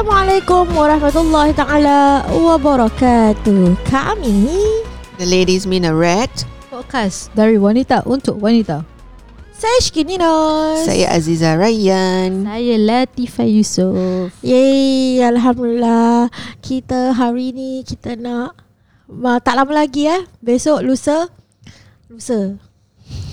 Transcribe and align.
Assalamualaikum 0.00 0.64
warahmatullahi 0.72 1.52
taala 1.52 2.24
wabarakatuh. 2.32 3.76
Kami 3.84 4.48
The 5.20 5.28
Ladies 5.28 5.68
Minaret 5.68 6.32
Podcast 6.72 7.28
dari 7.36 7.60
wanita 7.60 8.08
untuk 8.08 8.40
wanita. 8.40 8.80
saya 9.52 9.76
Shkininos. 9.84 10.88
Saya 10.88 11.12
Aziza 11.12 11.52
Rayyan 11.52 12.48
Saya 12.48 12.80
Latifah 12.80 13.44
Yusof. 13.44 14.32
Yeay, 14.40 15.20
alhamdulillah. 15.20 16.32
Kita 16.64 17.12
hari 17.12 17.52
ni 17.52 17.84
kita 17.84 18.16
nak 18.16 18.56
tak 19.44 19.52
lama 19.52 19.84
lagi 19.84 20.08
eh. 20.08 20.24
Besok 20.40 20.80
lusa 20.80 21.28
lusa. 22.08 22.56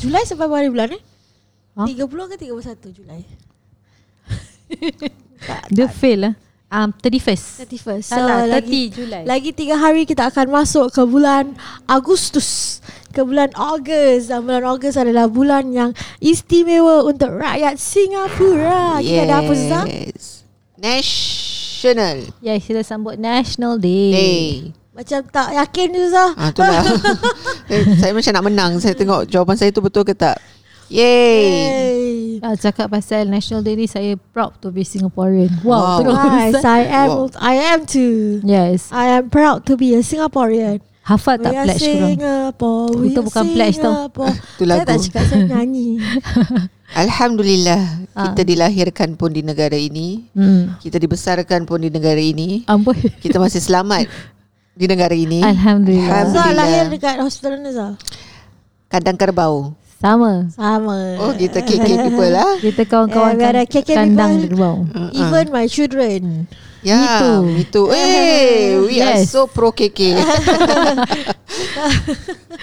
Julai 0.03 0.27
sampai 0.27 0.51
hari 0.51 0.67
bulan 0.67 0.99
eh? 0.99 1.01
Ha? 1.79 1.87
30 1.87 2.11
ke 2.11 2.35
31 2.43 2.91
Julai? 2.91 3.23
tak, 5.47 5.71
Dia 5.71 5.87
tak, 5.87 5.95
fail 5.95 6.27
lah. 6.27 6.35
Um, 6.67 6.91
31st. 6.91 7.63
31st. 7.63 8.03
So, 8.03 8.19
Salah, 8.19 8.43
30 8.43 8.51
lagi, 8.51 8.81
Julai. 8.91 9.23
Lagi 9.23 9.49
tiga 9.51 9.79
hari 9.79 10.03
kita 10.03 10.27
akan 10.27 10.51
masuk 10.53 10.91
ke 10.91 10.99
bulan 11.01 11.55
Agustus 11.87 12.83
Ke 13.09 13.23
bulan 13.23 13.55
Ogos 13.55 14.27
Dan 14.27 14.43
bulan 14.43 14.67
Ogos 14.67 14.93
adalah 14.93 15.31
bulan 15.31 15.71
yang 15.71 15.95
istimewa 16.19 17.07
untuk 17.07 17.31
rakyat 17.31 17.79
Singapura 17.79 18.99
Kita 18.99 19.21
ada 19.23 19.35
apa 19.39 19.53
Zah? 19.55 19.85
Yes 19.87 20.43
National 20.75 22.27
Ya, 22.39 22.59
kita 22.59 22.83
sambut 22.83 23.15
National 23.15 23.79
Day. 23.79 24.11
Day 24.11 24.45
Macam 24.91 25.23
tak 25.23 25.55
yakin 25.55 25.87
Zah 26.11 26.35
Ah, 26.35 26.51
itulah 26.51 26.83
eh, 27.71 27.83
Saya 27.95 28.11
macam 28.11 28.31
nak 28.33 28.43
menang 28.43 28.71
Saya 28.83 28.91
tengok 28.91 29.23
jawapan 29.23 29.55
saya 29.55 29.71
tu 29.71 29.79
betul 29.79 30.03
ke 30.03 30.11
tak 30.11 30.35
Yay 30.91 31.47
Hey. 31.47 31.96
Ah, 32.39 32.53
cakap 32.53 32.87
pasal 32.87 33.25
National 33.25 33.59
Day 33.59 33.73
ni 33.73 33.85
saya 33.85 34.13
proud 34.31 34.55
to 34.57 34.69
be 34.69 34.81
Singaporean. 34.81 35.49
Wow. 35.61 35.73
Wow, 35.73 35.97
terus. 35.99 36.17
Nice, 36.53 36.65
I 36.77 36.81
am 36.85 37.09
Wow. 37.09 37.29
I 37.35 37.55
am 37.67 37.79
too 37.83 38.39
Yes. 38.41 38.89
I 38.89 39.15
am 39.15 39.27
proud 39.27 39.63
to 39.63 39.73
be 39.73 39.93
a 39.93 40.01
Singaporean 40.01 40.79
Hafal 41.01 41.39
tak 41.39 41.49
We 41.49 41.55
are 41.55 41.65
pledge 41.65 41.79
korang? 41.79 42.09
Singapore 42.11 42.91
We 42.93 43.05
Itu 43.07 43.19
bukan 43.21 43.43
pledge 43.49 43.77
tau. 43.77 43.93
Itu 44.11 44.27
Saya 44.59 44.69
lagu 44.69 44.83
tak 44.85 44.97
cakap 45.01 45.23
saya 45.25 45.43
nyanyi 45.47 45.89
Alhamdulillah 47.03 47.81
Ah. 48.11 48.33
Kita 48.33 48.41
dilahirkan 48.43 49.13
pun 49.13 49.29
di 49.29 49.39
negara 49.39 49.75
ini 49.75 50.25
Hmm. 50.31 50.73
Kita 50.77 50.97
dibesarkan 50.97 51.63
pun 51.63 51.77
di 51.77 51.87
negara 51.87 52.17
ini 52.17 52.65
Amboi. 52.65 52.97
Kita 53.17 53.37
masih 53.37 53.61
selamat 53.61 54.09
Di 54.73 54.85
negara 54.85 55.13
ini 55.13 55.39
Alhamdulillah. 55.39 56.05
Zah 56.27 56.49
Alhamdulillah. 56.49 56.55
lahir 56.55 56.83
dekat 56.89 57.15
hospital 57.17 57.51
mana 57.55 57.71
Zah? 57.71 57.93
Kadang 58.87 59.15
kerbau 59.15 59.77
Sama. 59.97 60.45
Sama 60.47 60.97
Oh 61.17 61.33
kita 61.33 61.57
KK 61.59 61.81
people 62.05 62.29
lah 62.29 62.57
Kita 62.57 62.85
kawan-kawan 62.85 63.33
Eh, 63.33 63.39
we 63.39 63.45
ada 63.47 63.63
KK 63.63 63.89
kandang 63.89 64.31
people. 64.39 64.85
gerbau. 64.85 65.09
Even 65.11 65.45
my 65.49 65.65
children 65.65 66.45
Ya, 66.79 66.95
Me 66.95 67.07
too. 67.17 67.37
me 67.49 67.63
too. 67.65 67.85
Eh, 67.97 68.77
we 68.79 69.01
are 69.01 69.17
Yes. 69.17 69.27
so 69.27 69.45
pro 69.45 69.73
KK. 69.73 70.13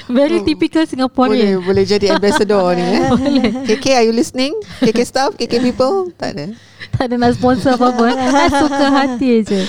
Very 0.08 0.40
typical 0.42 0.80
boleh 0.80 0.88
Singaporean. 0.88 1.58
boleh 1.60 1.82
jadi 1.82 2.14
ambassador 2.14 2.62
ni 2.72 2.84
eh. 2.84 3.10
KK 3.66 3.84
are 3.92 4.06
you 4.06 4.14
listening? 4.14 4.54
KK 4.78 4.98
staff, 5.02 5.30
KK 5.34 5.58
people? 5.60 6.14
Tak 6.14 6.30
ada. 6.30 6.46
Tak 6.94 7.04
ada 7.04 7.14
nak 7.16 7.34
sponsor 7.34 7.74
apa-apa. 7.74 8.06
eh. 8.06 8.16
Suka 8.54 8.86
hati 8.86 9.42
je. 9.42 9.60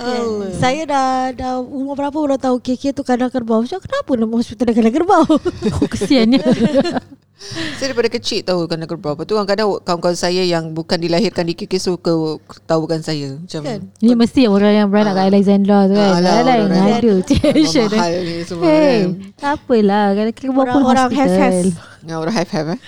Yeah. 0.00 0.56
Saya 0.56 0.82
dah 0.84 1.08
dah 1.30 1.52
umur 1.58 1.92
berapa 1.94 2.12
baru 2.12 2.36
tahu 2.36 2.56
KK 2.58 2.92
tu 2.92 3.02
kandang 3.02 3.28
kerbau. 3.28 3.60
Saya 3.62 3.78
kenapa 3.78 4.10
nama 4.14 4.32
hospital 4.32 4.64
dia 4.64 4.74
kandang 4.74 4.96
kerbau? 4.96 5.24
Oh, 5.76 5.86
kesiannya. 5.86 6.40
Saya 7.72 7.88
daripada 7.88 8.08
kecil 8.10 8.40
tahu 8.42 8.64
kan 8.64 8.76
kerbau. 8.82 9.12
Lepas 9.14 9.24
tu 9.24 9.32
kadang-kadang 9.32 9.80
kawan-kawan 9.80 10.12
saya 10.14 10.40
yang 10.42 10.72
bukan 10.72 10.96
dilahirkan 10.96 11.40
di 11.42 11.54
KK 11.54 11.72
suka 11.78 12.12
tahukan 12.64 13.00
saya. 13.00 13.32
Macam 13.34 13.60
Kan? 13.60 13.80
Ni 13.98 14.12
mesti 14.12 14.44
orang 14.44 14.72
yang 14.74 14.88
beranak 14.88 15.16
kat 15.16 15.24
Alexandra 15.32 15.78
tu 15.84 15.94
kan. 15.94 16.04
Ah, 16.06 16.20
lah, 16.20 16.32
Ada 16.34 16.52
yang 16.54 16.68
orang- 16.68 16.92
ada. 16.94 17.12
Tension. 17.22 17.86
orang 17.86 17.96
mahal 17.98 18.12
ni 18.20 18.34
semua 18.44 18.62
Hey, 18.62 18.76
kan. 18.76 19.08
tak 19.36 19.52
apalah. 19.56 20.04
Kerbau 20.30 20.64
pun 20.66 20.82
hospital. 20.86 21.16
have-have. 21.16 21.68
Ya, 22.02 22.14
orang 22.14 22.34
have 22.34 22.50
have 22.50 22.68
eh. 22.70 22.80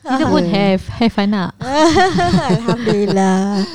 Kita 0.00 0.24
pun 0.32 0.44
have. 0.48 0.82
Have 0.96 1.16
anak. 1.20 1.52
Alhamdulillah. 2.56 3.68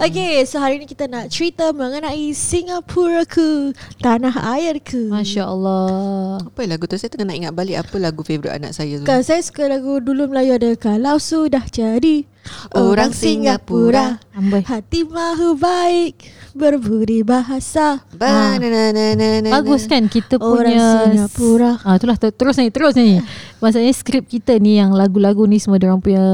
Okay, 0.00 0.42
so 0.46 0.58
hari 0.58 0.78
ni 0.78 0.86
kita 0.86 1.10
nak 1.10 1.30
cerita 1.30 1.74
mengenai 1.74 2.30
Singapura 2.34 3.26
ku, 3.26 3.74
tanah 3.98 4.32
airku. 4.58 5.10
Masya 5.10 5.46
Allah. 5.46 6.38
Apa 6.42 6.62
lagu 6.66 6.86
tu? 6.86 6.94
Saya 6.94 7.10
tengah 7.10 7.30
nak 7.30 7.36
ingat 7.38 7.52
balik 7.54 7.76
apa 7.82 7.96
lagu 7.98 8.22
favourite 8.22 8.54
anak 8.54 8.74
saya 8.74 8.98
tu. 8.98 9.06
Kan 9.06 9.22
saya 9.26 9.42
suka 9.42 9.66
lagu 9.66 9.98
dulu 9.98 10.30
Melayu 10.30 10.58
ada 10.58 10.74
Kalau 10.78 11.18
sudah 11.18 11.66
jadi 11.70 12.26
Orang 12.72 13.12
Singapura. 13.12 14.18
Amboi. 14.30 14.62
Hati 14.62 15.04
mahu 15.04 15.54
baik 15.54 16.16
Berbudi 16.50 17.22
bahasa 17.22 18.02
Ba- 18.10 18.56
na- 18.56 18.70
na- 18.70 18.90
na- 18.90 19.14
na- 19.14 19.38
na- 19.38 19.52
Bagus 19.52 19.86
kan 19.86 20.06
kita 20.06 20.34
Orang 20.34 20.66
punya 20.66 20.86
Singapura. 21.06 21.78
Ah 21.82 21.94
itulah 21.94 22.18
ter- 22.18 22.34
terus 22.34 22.56
ni 22.56 22.70
terus 22.70 22.94
ni. 22.94 23.22
Maksudnya 23.62 23.92
skrip 23.92 24.24
kita 24.24 24.56
ni 24.56 24.80
yang 24.80 24.90
lagu-lagu 24.90 25.44
ni 25.44 25.60
semua 25.60 25.76
orang 25.76 26.00
punya 26.00 26.24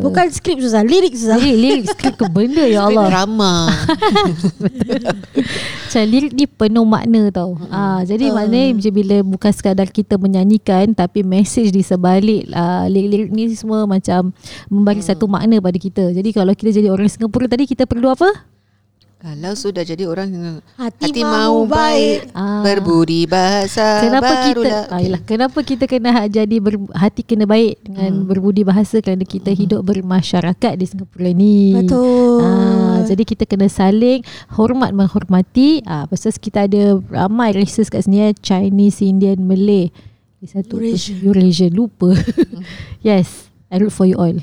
Bukan 0.00 0.26
skrip 0.32 0.58
Susah 0.58 0.80
Lirik 0.80 1.12
Susah 1.12 1.36
lirik 1.36 1.60
lirik 1.60 1.84
skrip 1.86 2.16
tu 2.16 2.24
benda 2.26 2.64
ya 2.64 2.88
Skrip 2.88 2.96
Allah. 2.96 3.06
Drama. 3.12 3.52
Macam 5.84 6.02
lirik 6.06 6.32
ni 6.32 6.44
penuh 6.48 6.86
makna 6.86 7.30
tau. 7.30 7.54
Ah 7.68 8.00
jadi 8.02 8.30
Uh. 8.30 8.34
maknanya 8.34 8.90
bila 8.90 9.16
bukan 9.22 9.52
sekadar 9.52 9.86
kita 9.86 10.16
menyanyikan 10.16 10.90
tapi 10.92 11.20
message 11.20 11.70
di 11.70 11.82
sebalik 11.82 12.48
uh, 12.48 12.88
lirik-lirik 12.88 13.30
ni 13.30 13.52
semua 13.52 13.84
macam 13.84 14.32
memberi 14.66 14.98
satu 15.00 15.28
makna 15.28 15.59
pada 15.60 15.78
kita. 15.78 16.10
Jadi 16.10 16.32
kalau 16.32 16.52
kita 16.52 16.70
jadi 16.72 16.88
orang 16.88 17.08
Singapura 17.08 17.46
tadi 17.46 17.64
kita 17.64 17.84
perlu 17.84 18.08
apa? 18.08 18.50
Kalau 19.20 19.52
sudah 19.52 19.84
jadi 19.84 20.08
orang 20.08 20.32
Hati, 20.80 21.12
Hati 21.12 21.20
mau 21.20 21.68
baik 21.68 22.32
Ah. 22.32 22.64
Berbudi 22.64 23.28
bahasa 23.28 24.00
Kenapa 24.00 24.48
kita 24.48 24.64
barulah. 24.64 24.84
ah, 24.88 25.00
yelah, 25.04 25.20
Kenapa 25.28 25.60
kita 25.60 25.84
kena 25.84 26.24
jadi 26.24 26.56
ber, 26.56 26.80
hati 26.96 27.20
kena 27.20 27.44
baik 27.44 27.84
dengan 27.84 28.24
berbudi 28.24 28.64
bahasa 28.64 28.96
kerana 29.04 29.28
kita 29.28 29.52
hidup 29.52 29.84
bermasyarakat 29.84 30.72
di 30.72 30.88
Singapura 30.88 31.36
ni. 31.36 31.76
Betul 31.76 32.40
Ah, 32.40 33.04
jadi 33.04 33.20
kita 33.28 33.44
kena 33.44 33.68
saling 33.68 34.24
hormat 34.56 34.96
menghormati. 34.96 35.84
Ah, 35.84 36.08
pasal 36.08 36.32
kita 36.32 36.64
ada 36.64 36.96
ramai 37.12 37.52
races 37.52 37.92
kat 37.92 38.08
sini 38.08 38.24
eh, 38.24 38.32
Chinese, 38.40 39.04
Indian, 39.04 39.36
Malay. 39.44 39.92
Di 40.40 40.48
satu 40.48 40.80
Eurasian. 40.80 41.20
Eurasian 41.20 41.72
lupa. 41.76 42.16
yes, 43.04 43.52
I 43.68 43.84
root 43.84 43.92
for 43.92 44.08
you 44.08 44.16
all. 44.16 44.40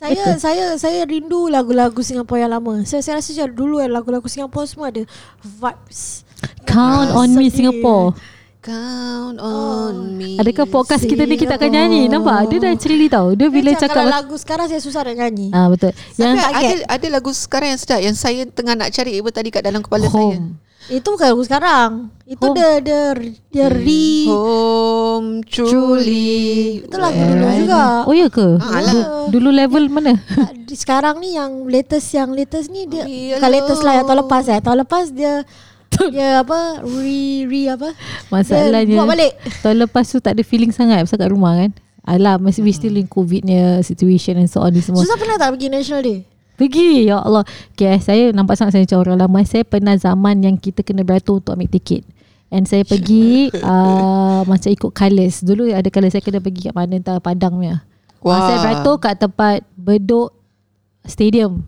Saya 0.00 0.40
saya 0.40 0.64
saya 0.80 1.04
rindu 1.04 1.52
lagu-lagu 1.52 2.00
Singapura 2.00 2.48
yang 2.48 2.56
lama. 2.56 2.80
Saya 2.88 3.04
saya 3.04 3.20
rasa 3.20 3.36
macam 3.36 3.52
dulu 3.52 3.84
eh, 3.84 3.88
lagu-lagu 3.92 4.24
Singapura 4.32 4.64
semua 4.64 4.88
ada 4.88 5.04
vibes. 5.44 6.24
Count 6.64 7.12
on 7.12 7.36
me 7.36 7.52
sedih. 7.52 7.68
Singapore. 7.68 8.16
Count 8.60 9.40
on 9.40 10.16
me 10.20 10.36
Adakah 10.40 10.68
podcast 10.68 11.04
kita 11.04 11.28
ni 11.28 11.36
kita 11.36 11.60
akan 11.60 11.68
nyanyi? 11.68 12.08
Nampak? 12.08 12.48
Dia 12.48 12.58
dah 12.64 12.72
cerita 12.80 13.20
tau. 13.20 13.36
Dia 13.36 13.52
bila 13.52 13.76
Macam 13.76 13.82
cakap 13.84 13.96
kalau 14.00 14.12
lagu 14.16 14.36
sekarang 14.40 14.66
saya 14.72 14.80
susah 14.80 15.00
nak 15.04 15.16
nyanyi. 15.20 15.48
Ah 15.52 15.68
betul. 15.68 15.92
Yang 16.16 16.32
Tapi 16.32 16.64
ada, 16.64 16.74
ada 16.96 17.06
lagu 17.12 17.30
sekarang 17.36 17.68
yang 17.76 17.80
sedap 17.80 18.00
Yang 18.00 18.16
saya 18.20 18.40
tengah 18.48 18.74
nak 18.80 18.88
cari 18.96 19.20
Apa 19.20 19.30
tadi 19.36 19.48
kat 19.52 19.62
dalam 19.64 19.84
kepala 19.84 20.08
saya 20.08 20.16
home. 20.16 20.56
Itu 20.88 21.12
bukan 21.12 21.26
lagu 21.36 21.44
sekarang. 21.44 21.90
Itu 22.24 22.46
Home. 22.48 22.56
dia 22.56 22.70
dia 22.80 23.02
dia 23.52 23.66
re 23.68 24.08
Home 24.32 24.89
truly 25.42 26.28
itu 26.80 26.96
lagu 26.96 27.16
dulu 27.16 27.46
juga. 27.56 27.82
Oh 28.04 28.12
ya 28.12 28.26
ke? 28.26 28.58
Ah, 28.58 28.80
Du- 28.82 29.06
dulu 29.32 29.48
level 29.50 29.88
mana? 29.88 30.18
Di 30.60 30.74
sekarang 30.74 31.18
ni 31.18 31.34
yang 31.34 31.64
latest 31.64 32.10
yang 32.10 32.30
latest 32.30 32.68
ni 32.68 32.84
dia 32.84 33.02
Hello. 33.02 33.36
bukan 33.36 33.50
latest 33.50 33.82
lah 33.82 33.92
yang 33.94 34.06
tahun 34.06 34.18
lepas 34.22 34.44
eh. 34.46 34.58
Tahun 34.58 34.78
lepas 34.78 35.04
dia 35.10 35.32
dia 36.14 36.40
apa 36.40 36.80
re 36.80 37.20
re 37.44 37.62
apa? 37.68 37.88
Masalahnya 38.28 38.86
dia 38.86 38.96
buat 38.96 39.08
balik. 39.08 39.32
Tahun 39.60 39.76
lepas 39.80 40.04
tu 40.06 40.18
tak 40.18 40.32
ada 40.32 40.42
feeling 40.42 40.70
sangat 40.70 41.02
Pasal 41.02 41.18
kat 41.18 41.28
rumah 41.28 41.56
kan 41.56 41.70
Alah 42.00 42.36
masih 42.36 42.62
we 42.62 42.70
still 42.70 42.94
in 42.94 43.04
covid 43.04 43.42
nya 43.42 43.82
situation 43.82 44.36
and 44.36 44.48
so 44.48 44.58
on 44.58 44.70
ni 44.70 44.80
semua 44.80 45.02
Susah 45.02 45.14
pernah 45.14 45.36
tak 45.36 45.52
pergi 45.52 45.68
National 45.68 46.00
Day? 46.00 46.18
Pergi 46.54 47.04
ya 47.04 47.18
Allah 47.18 47.44
Okay 47.72 47.98
saya 47.98 48.30
nampak 48.30 48.54
sangat 48.54 48.72
saya 48.72 48.82
macam 48.84 49.00
orang 49.00 49.16
lama 49.18 49.38
Saya 49.42 49.64
pernah 49.64 49.94
zaman 49.94 50.40
yang 50.40 50.56
kita 50.56 50.80
kena 50.80 51.02
beratur 51.02 51.38
untuk 51.38 51.52
ambil 51.52 51.68
tiket 51.68 52.04
And 52.50 52.66
saya 52.66 52.82
pergi 52.82 53.48
uh, 53.62 54.42
Macam 54.44 54.70
ikut 54.74 54.90
colours. 54.90 55.46
Dulu 55.46 55.70
ada 55.70 55.86
colours 55.86 56.12
saya 56.12 56.22
kena 56.22 56.42
pergi 56.42 56.68
kat 56.70 56.74
mana 56.74 56.98
Entah 56.98 57.22
Padang 57.22 57.62
punya. 57.62 57.86
Wah. 58.20 58.42
Saya 58.50 58.58
beratur 58.60 58.96
kat 58.98 59.14
tempat 59.22 59.62
Bedok 59.78 60.34
Stadium. 61.06 61.62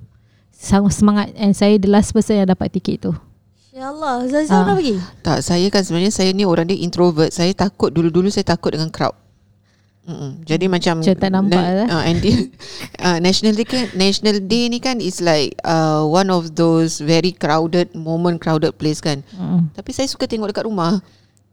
Sangat 0.52 0.93
semangat 0.99 1.26
And 1.38 1.55
saya 1.55 1.79
the 1.79 1.88
last 1.88 2.11
person 2.11 2.43
yang 2.43 2.50
dapat 2.50 2.75
tiket 2.75 3.06
tu. 3.06 3.14
Ya 3.73 3.88
Allah, 3.88 4.20
Zaza 4.29 4.52
Ah. 4.52 4.69
pernah 4.69 4.76
pergi? 4.76 4.96
Tak 5.25 5.38
saya 5.40 5.67
kan 5.73 5.81
sebenarnya 5.81 6.12
Saya 6.12 6.29
ni 6.37 6.44
orang 6.44 6.69
dia 6.69 6.76
introvert. 6.76 7.32
Saya 7.32 7.56
takut 7.56 7.88
Dulu-dulu 7.88 8.29
saya 8.29 8.44
takut 8.44 8.69
dengan 8.76 8.93
crowd 8.93 9.17
Mm-mm. 10.02 10.43
Jadi 10.43 10.66
macam 10.66 10.99
Macam 10.99 11.14
tak 11.14 11.31
nampak 11.31 11.62
lah. 11.62 11.87
uh, 11.87 12.02
and 12.02 12.19
dia, 12.19 12.34
uh, 13.06 13.22
National 13.22 13.54
Day 13.54 13.62
kan 13.62 13.87
National 13.94 14.43
Day 14.43 14.66
ni 14.66 14.82
kan 14.82 14.99
Is 14.99 15.22
like 15.22 15.54
uh, 15.62 16.02
One 16.02 16.26
of 16.26 16.58
those 16.58 16.99
Very 16.99 17.31
crowded 17.31 17.94
Moment 17.94 18.43
crowded 18.43 18.75
place 18.75 18.99
kan 18.99 19.22
Mm. 19.32 19.70
Tapi 19.70 19.90
saya 19.94 20.10
suka 20.10 20.26
tengok 20.26 20.50
dekat 20.50 20.66
rumah 20.66 20.99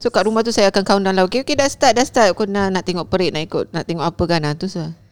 So 0.01 0.10
kat 0.10 0.25
rumah 0.25 0.42
tu 0.42 0.50
saya 0.50 0.74
akan 0.74 0.81
count 0.81 1.04
down 1.06 1.13
lah 1.13 1.30
Okay 1.30 1.46
okay 1.46 1.54
dah 1.54 1.69
start 1.69 1.94
dah 1.94 2.06
start 2.07 2.34
Aku 2.34 2.50
nak, 2.50 2.74
nak 2.74 2.84
tengok 2.84 3.06
parade 3.06 3.38
Nak 3.38 3.46
ikut 3.46 3.66
Nak 3.69 3.86
tengok 3.86 4.06
apa 4.10 4.24
kan 4.25 4.42
ah, 4.50 4.54
Tu 4.57 4.66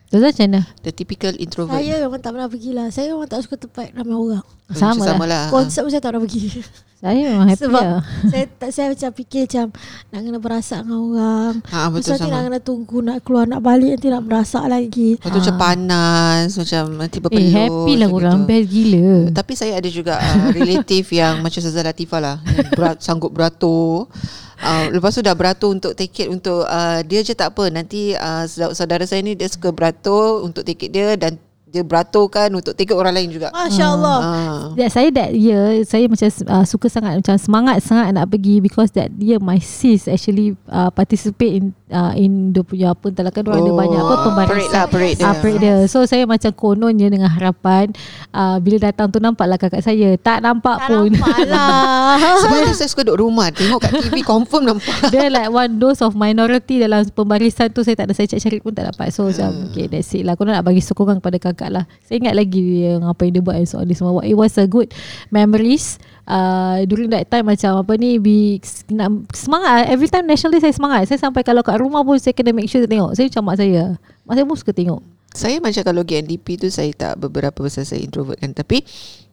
Tuan 0.08 0.24
macam 0.24 0.48
mana? 0.48 0.62
The 0.88 0.92
typical 0.96 1.36
introvert. 1.36 1.84
Saya 1.84 2.00
memang 2.00 2.24
tak 2.24 2.32
pernah 2.32 2.48
pergi 2.48 2.72
lah 2.72 2.88
Saya 2.90 3.12
memang 3.12 3.28
tak 3.28 3.44
suka 3.44 3.60
tempat 3.60 3.92
ramai 3.92 4.16
orang 4.16 4.46
Sama 4.72 5.04
lah. 5.04 5.28
lah. 5.28 5.44
Konsep 5.52 5.84
pun 5.84 5.92
saya 5.92 6.00
tak 6.00 6.16
pernah 6.16 6.24
pergi 6.24 6.64
Saya 6.98 7.30
memang 7.30 7.46
happy 7.46 7.62
Sebab 7.62 7.84
lah. 7.86 8.02
saya 8.34 8.46
tak 8.50 8.70
saya 8.74 8.90
macam 8.90 9.10
fikir 9.14 9.46
macam 9.46 9.66
nak 10.10 10.20
kena 10.26 10.40
berasak 10.42 10.80
dengan 10.82 10.98
orang. 11.06 11.54
Ha, 11.70 11.78
betul 11.94 12.02
tu 12.02 12.10
nanti 12.10 12.26
nak 12.26 12.42
sama. 12.42 12.48
kena 12.50 12.60
tunggu 12.66 12.98
nak 13.06 13.18
keluar 13.22 13.46
nak 13.46 13.62
balik 13.62 13.92
nanti 13.94 14.08
nak 14.10 14.24
berasak 14.26 14.66
lagi. 14.66 15.10
Lepas 15.22 15.30
tu 15.30 15.40
macam 15.46 15.58
panas 15.62 16.50
Macam 16.58 16.84
nanti 16.98 17.18
berpeluh 17.22 17.46
Eh 17.46 17.54
happy 17.54 17.94
lah 18.02 18.10
orang 18.10 18.40
gitu. 18.42 18.50
Best 18.50 18.68
gila 18.74 19.10
Tapi 19.30 19.54
saya 19.54 19.74
ada 19.78 19.90
juga 19.94 20.14
uh, 20.18 20.50
relative 20.58 21.08
yang 21.14 21.34
macam 21.46 21.60
Ustazah 21.62 21.86
Latifah 21.86 22.22
lah 22.22 22.36
yang 22.42 22.70
berat, 22.74 22.98
sanggup 23.06 23.30
beratur. 23.30 24.10
Uh, 24.58 24.90
lepas 24.90 25.14
tu 25.14 25.22
dah 25.22 25.38
beratur 25.38 25.70
untuk 25.70 25.94
tiket 25.94 26.34
untuk 26.34 26.66
uh, 26.66 27.06
dia 27.06 27.22
je 27.22 27.38
tak 27.38 27.54
apa 27.54 27.70
nanti 27.70 28.18
uh, 28.18 28.42
saudara 28.50 29.06
saya 29.06 29.22
ni 29.22 29.38
dia 29.38 29.46
suka 29.46 29.70
beratur 29.70 30.42
untuk 30.42 30.66
tiket 30.66 30.90
dia 30.90 31.14
dan 31.14 31.38
dia 31.68 31.84
beraturkan 31.84 32.48
untuk 32.56 32.72
tiket 32.72 32.96
orang 32.96 33.12
lain 33.12 33.30
juga. 33.30 33.52
Masya 33.52 33.86
Allah. 33.86 34.20
Ah. 34.24 34.62
That 34.80 34.90
saya 34.90 35.12
that 35.12 35.36
year 35.36 35.84
Saya 35.84 36.08
macam 36.08 36.26
uh, 36.26 36.66
Suka 36.66 36.88
sangat 36.88 37.20
Macam 37.20 37.36
semangat 37.38 37.78
sangat 37.84 38.14
Nak 38.16 38.28
pergi 38.32 38.64
Because 38.64 38.94
that 38.96 39.12
year 39.20 39.38
My 39.38 39.60
sis 39.60 40.08
actually 40.08 40.56
uh, 40.72 40.90
Participate 40.90 41.54
in 41.62 41.77
uh, 41.92 42.14
In 42.16 42.52
dia 42.52 42.64
punya 42.64 42.94
apa 42.94 43.12
Entahlah 43.12 43.32
kan 43.32 43.44
Diorang 43.46 43.64
ada 43.64 43.72
banyak 43.74 44.00
apa 44.00 44.16
Pembarisan 44.28 44.48
Parade 44.48 44.74
lah 44.74 44.86
parade 44.88 45.16
dia. 45.18 45.26
Ah, 45.28 45.34
parade 45.38 45.60
dia. 45.60 45.76
So 45.88 46.04
saya 46.04 46.24
macam 46.24 46.52
kononnya 46.54 47.08
dengan 47.08 47.30
harapan 47.32 47.92
uh, 48.32 48.58
bila 48.60 48.78
datang 48.80 49.12
tu 49.12 49.20
nampaklah 49.20 49.60
kakak 49.60 49.84
saya. 49.84 50.16
Tak 50.20 50.44
nampak 50.44 50.78
Tak 50.84 50.88
pun. 50.90 51.10
nampak 51.12 51.38
lah. 51.52 52.18
Sebab 52.44 52.58
tu 52.72 52.74
saya 52.76 52.90
suka 52.90 53.04
duduk 53.08 53.28
rumah 53.28 53.52
Tengok 53.52 53.80
kat 53.84 53.92
TV 54.08 54.24
confirm 54.24 54.64
nampak 54.68 54.98
Dia 55.14 55.28
like 55.32 55.52
one 55.52 55.80
dose 55.80 56.02
of 56.04 56.16
minority 56.16 56.80
dalam 56.80 57.08
pembarisan 57.12 57.72
tu 57.72 57.84
saya 57.84 57.96
tak 58.00 58.12
ada 58.12 58.14
saya 58.16 58.28
cari 58.28 58.60
pun 58.60 58.72
tak 58.76 58.92
dapat. 58.94 59.12
So 59.12 59.28
macam 59.30 59.72
okay 59.72 59.88
that's 59.88 60.12
it 60.16 60.24
lah. 60.28 60.36
Kau 60.36 60.48
nak 60.48 60.64
bagi 60.64 60.82
sokongan 60.84 61.20
kepada 61.20 61.38
kakak 61.40 61.70
lah. 61.72 61.84
Saya 62.04 62.24
ingat 62.24 62.36
lagi 62.36 62.60
dia 62.60 63.00
apa 63.02 63.22
yang 63.28 63.34
dia 63.40 63.44
buat 63.44 63.56
and 63.58 63.68
so 63.68 63.80
on 63.80 63.88
this 63.88 64.00
semua. 64.00 64.24
It 64.24 64.38
was 64.38 64.56
a 64.60 64.68
good 64.68 64.92
memories. 65.30 65.98
Uh, 66.28 66.84
during 66.92 67.08
that 67.08 67.24
time 67.32 67.48
macam 67.48 67.80
apa 67.80 67.94
ni 67.96 68.20
be, 68.20 68.60
nak, 68.92 69.32
semangat. 69.32 69.88
Every 69.88 70.12
time 70.12 70.28
national 70.28 70.52
day 70.52 70.60
saya 70.60 70.76
semangat. 70.76 71.08
Saya 71.08 71.24
sampai 71.24 71.40
kalau 71.48 71.64
kat 71.64 71.80
rumah 71.80 72.04
pun 72.04 72.20
saya 72.20 72.36
kena 72.36 72.52
make 72.52 72.68
sure 72.68 72.84
tengok. 72.84 73.16
Saya 73.16 73.32
macam 73.32 73.44
mak 73.48 73.56
saya. 73.56 73.84
Mak 74.28 74.34
saya 74.36 74.46
pun 74.46 74.58
suka 74.60 74.76
tengok. 74.76 75.02
Saya 75.32 75.62
macam 75.64 75.84
kalau 75.86 76.02
GNDP 76.02 76.58
tu 76.58 76.68
Saya 76.74 76.90
tak 76.98 77.22
beberapa 77.22 77.56
pasal 77.64 77.88
saya 77.88 78.04
introvert 78.04 78.44
kan. 78.44 78.52
Tapi 78.52 78.84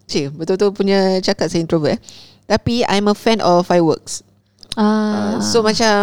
Cik 0.04 0.36
betul-betul 0.36 0.70
punya 0.76 1.18
cakap 1.18 1.50
saya 1.50 1.64
introvert 1.64 1.98
eh. 1.98 2.00
Tapi 2.44 2.86
I'm 2.86 3.10
a 3.10 3.16
fan 3.16 3.42
of 3.42 3.66
fireworks. 3.66 4.22
Uh, 4.76 5.38
Uh, 5.38 5.38
so 5.38 5.62
macam 5.62 6.02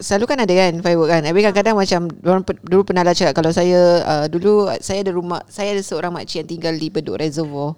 selalu 0.00 0.24
kan 0.26 0.38
ada 0.40 0.52
kan 0.52 0.72
firework 0.80 1.10
kan. 1.12 1.22
Tapi 1.22 1.38
kadang-kadang 1.44 1.76
macam 1.76 2.00
orang 2.24 2.44
dulu 2.64 2.82
pernah 2.82 3.04
lah 3.06 3.14
cakap 3.14 3.34
kalau 3.36 3.52
saya 3.52 4.02
uh, 4.02 4.26
dulu 4.26 4.68
saya 4.80 5.04
ada 5.04 5.12
rumah 5.12 5.44
saya 5.46 5.76
ada 5.76 5.82
seorang 5.84 6.12
makcik 6.12 6.44
yang 6.44 6.48
tinggal 6.48 6.74
di 6.74 6.88
Bedok 6.90 7.20
Reservoir. 7.20 7.76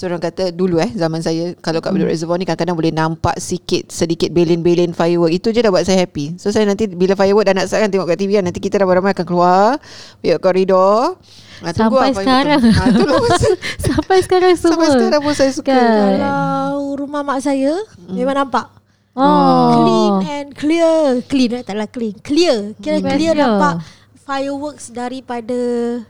So 0.00 0.08
orang 0.08 0.16
kata 0.18 0.48
dulu 0.48 0.80
eh 0.80 0.88
zaman 0.96 1.20
saya 1.20 1.52
kalau 1.60 1.84
kat 1.84 1.92
Bedok 1.92 2.08
Reservoir 2.08 2.40
ni 2.40 2.48
kadang-kadang 2.48 2.72
boleh 2.72 2.88
nampak 2.88 3.36
sikit 3.36 3.92
sedikit 3.92 4.32
belin-belin 4.32 4.96
firework. 4.96 5.28
Itu 5.28 5.52
je 5.52 5.60
dah 5.60 5.68
buat 5.68 5.84
saya 5.84 6.00
happy. 6.00 6.40
So 6.40 6.48
saya 6.48 6.64
nanti 6.64 6.88
bila 6.88 7.12
firework 7.12 7.44
dah 7.44 7.52
nak 7.52 7.68
start 7.68 7.84
kan 7.84 7.92
tengok 7.92 8.08
kat 8.08 8.16
TV 8.16 8.40
kan 8.40 8.48
nanti 8.48 8.64
kita 8.64 8.80
dah 8.80 8.88
ramai 8.88 9.12
akan 9.12 9.26
keluar 9.28 9.76
pergi 10.16 10.40
koridor. 10.40 11.20
Ah, 11.60 11.76
tunggu 11.76 12.00
Sampai 12.00 12.16
sekarang. 12.16 12.60
Masa- 12.64 13.58
sampai 13.92 14.18
sekarang 14.24 14.52
semua 14.56 14.72
Sampai 14.72 14.88
sekarang 14.88 15.20
pun 15.20 15.34
saya 15.36 15.52
suka. 15.52 15.68
Kan? 15.68 15.84
Kalau 16.16 16.96
rumah 16.96 17.20
mak 17.20 17.44
saya 17.44 17.76
memang 18.08 18.40
nampak. 18.40 18.72
oh. 19.12 19.68
Clean 19.76 20.12
and 20.32 20.48
clear. 20.56 21.20
Clean 21.28 21.50
eh, 21.52 21.62
taklah 21.62 21.84
clean. 21.84 22.16
Clear. 22.24 22.72
Kira 22.80 22.96
Hmm. 22.96 23.04
clear 23.04 23.32
Best 23.32 23.36
dia. 23.36 23.44
nampak 23.44 23.74
fireworks 24.16 24.86
daripada 24.88 25.60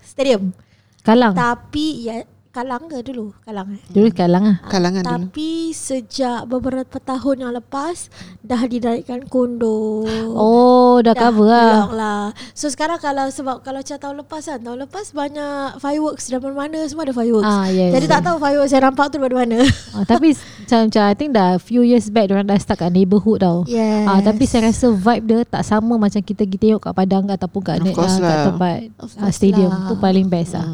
stadium. 0.01 0.55
Kalang 1.03 1.35
Tapi 1.35 2.07
ya 2.07 2.23
Kalang 2.51 2.91
ke 2.91 2.99
dulu? 3.07 3.31
Kalang 3.47 3.79
eh? 3.79 3.83
Dulu 3.95 4.11
kalang 4.11 4.43
lah 4.43 4.59
Kalangan 4.67 5.07
dulu. 5.07 5.31
Tapi 5.31 5.71
sejak 5.71 6.51
beberapa 6.51 6.99
tahun 6.99 7.47
yang 7.47 7.53
lepas 7.55 8.11
dah 8.43 8.67
dinaikkan 8.67 9.31
kondo. 9.31 10.03
Oh 10.35 10.99
dah, 10.99 11.15
cover 11.15 11.47
lah 11.47 11.87
lah. 11.95 12.23
So 12.51 12.67
sekarang 12.67 12.99
kalau 12.99 13.31
sebab 13.31 13.63
kalau 13.63 13.79
macam 13.79 13.95
tahun 13.95 14.17
lepas 14.27 14.43
kan, 14.43 14.59
tahun 14.67 14.83
lepas 14.83 15.15
banyak 15.15 15.79
fireworks 15.79 16.27
dari 16.27 16.43
mana-mana 16.43 16.83
semua 16.91 17.07
ada 17.07 17.15
fireworks. 17.15 17.47
Ah, 17.47 17.71
yes. 17.71 17.95
Jadi 17.95 18.07
tak 18.11 18.27
tahu 18.27 18.43
fireworks 18.43 18.75
yang 18.75 18.83
nampak 18.83 19.07
tu 19.07 19.23
daripada 19.23 19.37
mana. 19.47 19.59
ah, 19.95 20.03
Tapi 20.03 20.29
macam, 20.35 20.79
macam 20.91 21.03
I 21.07 21.15
think 21.15 21.31
dah 21.31 21.51
few 21.55 21.87
years 21.87 22.11
back 22.11 22.27
Diorang 22.27 22.51
dah 22.51 22.59
start 22.59 22.83
kat 22.83 22.91
neighbourhood 22.91 23.47
tau 23.47 23.63
Yes. 23.71 24.11
Ah, 24.11 24.19
tapi 24.23 24.51
saya 24.51 24.75
rasa 24.75 24.91
vibe 24.91 25.25
dia 25.25 25.39
tak 25.47 25.63
sama 25.63 25.95
macam 25.95 26.19
kita 26.19 26.43
pergi 26.43 26.59
tengok 26.59 26.83
kat 26.83 26.95
Padang 26.99 27.31
ataupun 27.31 27.63
kat, 27.63 27.77
Of 27.79 27.87
ne- 27.87 27.95
course 27.95 28.19
ah, 28.19 28.23
kat 28.23 28.35
lah. 28.35 28.47
tempat 28.51 28.79
Of 28.99 29.11
ah, 29.23 29.31
stadium 29.31 29.71
lah. 29.71 29.87
tu 29.87 29.95
paling 29.95 30.27
best 30.27 30.59
lah. 30.59 30.67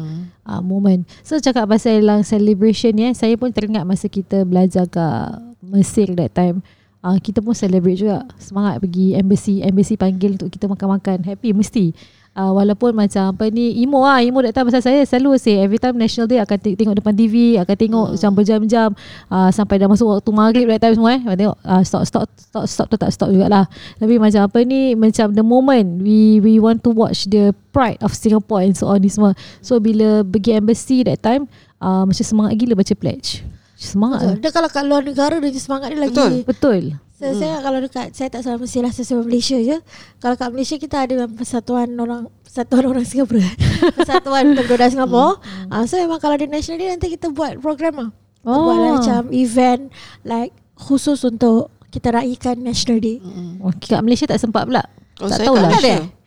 Ah, 0.47 0.63
moment. 0.63 1.03
So 1.27 1.35
cakap 1.43 1.67
pasal 1.67 2.07
lang 2.07 2.23
celebration 2.23 2.95
eh, 3.03 3.11
saya 3.11 3.35
pun 3.35 3.51
teringat 3.51 3.83
masa 3.83 4.07
kita 4.07 4.47
belajar 4.47 4.87
kat 4.87 5.43
Mesir 5.59 6.15
that 6.15 6.31
time. 6.31 6.63
Ah, 7.03 7.19
kita 7.19 7.43
pun 7.43 7.51
celebrate 7.51 7.99
juga. 7.99 8.23
Semangat 8.39 8.79
pergi 8.79 9.11
embassy, 9.19 9.59
embassy 9.59 9.99
panggil 9.99 10.39
untuk 10.39 10.47
kita 10.47 10.71
makan-makan. 10.71 11.27
Happy 11.27 11.51
mesti. 11.51 11.91
Uh, 12.37 12.53
walaupun 12.53 12.93
macam 12.93 13.33
apa 13.33 13.49
ni 13.49 13.81
emo 13.81 14.05
lah 14.05 14.21
emo 14.21 14.45
that 14.45 14.53
time 14.53 14.69
pasal 14.69 14.77
saya 14.77 15.01
selalu 15.09 15.41
say 15.41 15.57
every 15.57 15.81
time 15.81 15.97
national 15.97 16.29
day 16.29 16.37
akan 16.37 16.53
tengok 16.61 16.93
depan 17.01 17.17
TV 17.17 17.57
akan 17.57 17.73
tengok 17.73 18.05
hmm. 18.05 18.13
macam 18.13 18.31
berjam-jam 18.37 18.89
uh, 19.33 19.49
sampai 19.49 19.81
dah 19.81 19.89
masuk 19.89 20.05
waktu 20.05 20.29
maghrib 20.29 20.69
that 20.69 20.85
time 20.85 20.93
semua 20.93 21.17
eh. 21.17 21.21
Akan 21.25 21.37
tengok 21.41 21.57
uh, 21.65 21.81
stop 21.81 22.03
stop 22.05 22.29
stop 22.37 22.65
stop 22.69 22.85
tu 22.93 22.95
tak 23.01 23.09
stop 23.09 23.33
jugalah. 23.33 23.65
Tapi 23.97 24.21
macam 24.21 24.45
apa 24.45 24.61
ni 24.61 24.93
macam 24.93 25.33
the 25.33 25.41
moment 25.41 25.97
we 26.05 26.37
we 26.37 26.61
want 26.61 26.85
to 26.85 26.93
watch 26.93 27.25
the 27.33 27.57
pride 27.73 27.97
of 28.05 28.13
Singapore 28.13 28.61
and 28.61 28.77
so 28.77 28.85
on 28.85 29.01
ni 29.01 29.09
semua. 29.09 29.33
So 29.65 29.81
bila 29.81 30.21
pergi 30.21 30.61
embassy 30.61 31.01
that 31.09 31.25
time 31.25 31.49
uh, 31.81 32.05
macam 32.05 32.21
semangat 32.21 32.53
gila 32.61 32.77
baca 32.77 32.93
pledge 32.93 33.41
semangat 33.77 34.19
Betul. 34.25 34.41
Dia 34.41 34.51
kalau 34.51 34.69
kat 34.73 34.83
luar 34.89 35.01
negara 35.05 35.35
dia 35.37 35.53
semangat 35.61 35.93
dia 35.93 36.01
lagi. 36.01 36.17
Betul. 36.17 36.33
betul 36.43 36.83
So, 37.17 37.25
hmm. 37.25 37.37
Saya 37.41 37.65
kalau 37.65 37.79
dekat 37.81 38.13
Saya 38.13 38.29
tak 38.29 38.45
salah 38.45 38.61
Mesti 38.61 38.77
lah 38.77 38.93
Saya 38.93 39.25
Malaysia 39.25 39.57
je 39.57 39.81
Kalau 40.21 40.37
kat 40.37 40.53
Malaysia 40.53 40.77
Kita 40.77 41.01
ada 41.09 41.25
Persatuan 41.25 41.89
orang 41.97 42.29
Persatuan 42.45 42.85
orang 42.93 43.01
Singapura 43.09 43.41
Persatuan 43.97 44.53
Pemuda 44.53 44.85
Singapura 44.93 45.41
hmm. 45.41 45.73
uh, 45.73 45.83
So 45.89 45.97
memang 45.97 46.21
kalau 46.21 46.37
di 46.37 46.45
National 46.45 46.77
Day 46.77 46.93
Nanti 46.93 47.09
kita 47.17 47.33
buat 47.33 47.57
program 47.57 47.93
lah 47.97 48.09
Kita 48.13 48.45
Oh. 48.45 48.69
Buat 48.69 48.77
lah, 48.77 48.91
macam 49.01 49.21
event 49.33 49.89
Like 50.21 50.53
Khusus 50.77 51.25
untuk 51.25 51.73
Kita 51.89 52.13
raikan 52.13 52.61
National 52.61 53.01
Day 53.01 53.17
oh, 53.65 53.73
kat 53.81 54.05
Malaysia 54.05 54.29
tak 54.29 54.37
sempat 54.37 54.69
pula 54.69 54.85
Oh, 55.17 55.25
tak 55.25 55.41
saya 55.41 55.47
tahu 55.49 55.55
lah. 55.57 55.71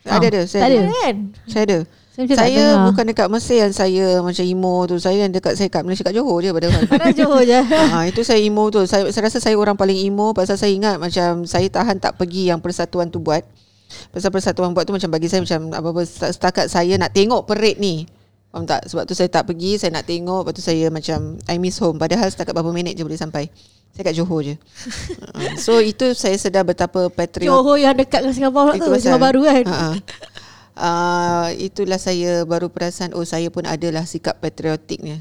Ah, 0.02 0.16
Ada 0.18 0.26
ada, 0.26 0.40
saya 0.48 0.62
tak 0.64 0.70
ada. 0.70 0.80
ada. 0.80 0.90
Kan 0.90 1.16
Saya 1.46 1.62
ada. 1.62 1.78
Saya, 2.10 2.26
Saya 2.34 2.64
bukan 2.90 3.04
dekat 3.06 3.28
Mesir 3.30 3.62
yang 3.62 3.72
saya 3.72 4.18
macam 4.18 4.42
emo 4.42 4.82
tu. 4.90 4.98
Saya 4.98 5.24
yang 5.24 5.32
dekat 5.32 5.54
saya 5.54 5.70
kat 5.70 5.86
Malaysia 5.86 6.02
kat 6.02 6.18
Johor 6.18 6.42
je 6.42 6.50
padahal. 6.50 6.82
Padahal 6.90 7.14
Johor 7.14 7.42
je 7.46 7.60
ha, 7.62 8.02
itu 8.10 8.20
saya 8.26 8.42
emo 8.42 8.66
tu. 8.68 8.82
Saya, 8.82 9.06
saya 9.14 9.30
rasa 9.30 9.38
saya 9.38 9.54
orang 9.54 9.78
paling 9.78 9.94
emo 9.94 10.34
pasal 10.34 10.58
saya 10.58 10.74
ingat 10.74 10.98
macam 10.98 11.46
saya 11.46 11.70
tahan 11.70 12.02
tak 12.02 12.18
pergi 12.18 12.50
yang 12.50 12.58
persatuan 12.58 13.14
tu 13.14 13.22
buat. 13.22 13.46
Pasal 14.10 14.34
persatuan 14.34 14.74
buat 14.74 14.90
tu 14.90 14.94
macam 14.94 15.06
bagi 15.06 15.30
saya 15.30 15.46
macam 15.46 15.70
apa-apa 15.70 16.02
setakat 16.06 16.66
saya 16.66 16.98
nak 16.98 17.14
tengok 17.14 17.46
parade 17.46 17.78
ni. 17.78 18.10
Faham 18.50 18.66
tak? 18.66 18.82
Sebab 18.90 19.06
tu 19.06 19.14
saya 19.14 19.30
tak 19.30 19.46
pergi, 19.46 19.78
saya 19.78 19.94
nak 19.94 20.10
tengok, 20.10 20.42
lepas 20.42 20.52
tu 20.58 20.62
saya 20.62 20.90
macam 20.90 21.38
I 21.46 21.62
miss 21.62 21.78
home. 21.78 22.02
Padahal 22.02 22.26
setakat 22.26 22.50
berapa 22.50 22.74
minit 22.74 22.98
je 22.98 23.06
boleh 23.06 23.14
sampai. 23.14 23.46
Saya 23.94 24.10
kat 24.10 24.14
Johor 24.18 24.42
je. 24.42 24.54
Ha, 25.34 25.54
so 25.64 25.78
itu 25.78 26.14
saya 26.18 26.34
sedar 26.34 26.66
betapa 26.66 27.10
patriot 27.10 27.46
Johor 27.46 27.78
yang 27.78 27.94
dekat 27.94 28.26
dengan 28.26 28.34
Singapura 28.34 28.74
tu 28.74 28.90
pasal. 28.90 29.14
Johor 29.14 29.22
baru 29.22 29.40
kan 29.46 29.64
Ha. 29.70 29.78
Uh, 30.80 31.52
itulah 31.60 32.00
saya 32.00 32.48
baru 32.48 32.72
perasan 32.72 33.12
oh 33.12 33.28
saya 33.28 33.52
pun 33.52 33.68
adalah 33.68 34.08
sikap 34.08 34.40
patriotiknya. 34.40 35.20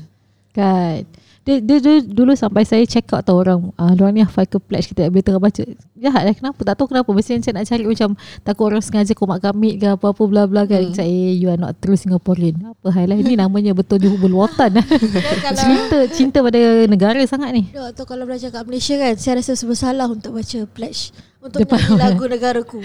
Kan? 0.55 1.03
Dia, 1.47 1.57
dia, 1.63 1.77
dia 1.81 1.97
dulu 2.03 2.35
sampai 2.37 2.61
saya 2.61 2.83
check 2.85 3.09
out 3.09 3.25
tau 3.25 3.39
orang 3.41 3.73
uh, 3.73 3.91
Diorang 3.97 4.13
ni 4.13 4.21
hafal 4.21 4.45
ke 4.45 4.59
pledge 4.61 4.91
kita 4.91 5.07
Bila 5.09 5.23
tengah 5.23 5.41
baca. 5.41 5.63
Jahat 5.97 6.21
lah 6.21 6.35
kenapa? 6.35 6.61
Tak 6.61 6.75
tahu 6.77 6.87
kenapa. 6.93 7.09
Mesti 7.09 7.41
saya 7.41 7.57
nak 7.57 7.65
cari 7.65 7.83
macam 7.89 8.09
Takut 8.43 8.65
orang 8.69 8.83
sengaja 8.83 9.13
komak 9.17 9.39
kamit 9.41 9.81
ke 9.81 9.87
Apa-apa 9.89 10.23
bla 10.29 10.45
bla 10.45 10.67
kan? 10.69 10.83
Hmm. 10.83 10.93
Saya 10.93 11.09
eh, 11.09 11.39
you 11.39 11.49
are 11.49 11.57
not 11.57 11.73
true 11.81 11.97
Singaporean. 11.97 12.59
Apa 12.69 12.91
hal 12.91 13.09
lah? 13.09 13.17
Ini 13.17 13.39
namanya 13.39 13.71
betul 13.73 13.97
Johor 13.97 14.19
berluatan 14.19 14.77
kalau- 15.45 15.57
Cinta 15.57 15.97
Cinta 16.11 16.37
pada 16.43 16.59
negara 16.85 17.17
sangat 17.25 17.49
ni. 17.55 17.71
Dok, 17.71 17.97
tu 17.97 18.03
kalau 18.05 18.29
belajar 18.29 18.53
kat 18.53 18.63
Malaysia 18.67 18.99
kan 18.99 19.15
Saya 19.17 19.41
rasa 19.41 19.57
bersalah 19.65 20.05
untuk 20.05 20.37
baca 20.37 20.59
pledge 20.69 21.15
Untuk 21.39 21.63
Depan 21.63 21.79
nyanyi 21.79 21.87
orang. 21.89 22.03
lagu 22.03 22.23
negaraku 22.27 22.79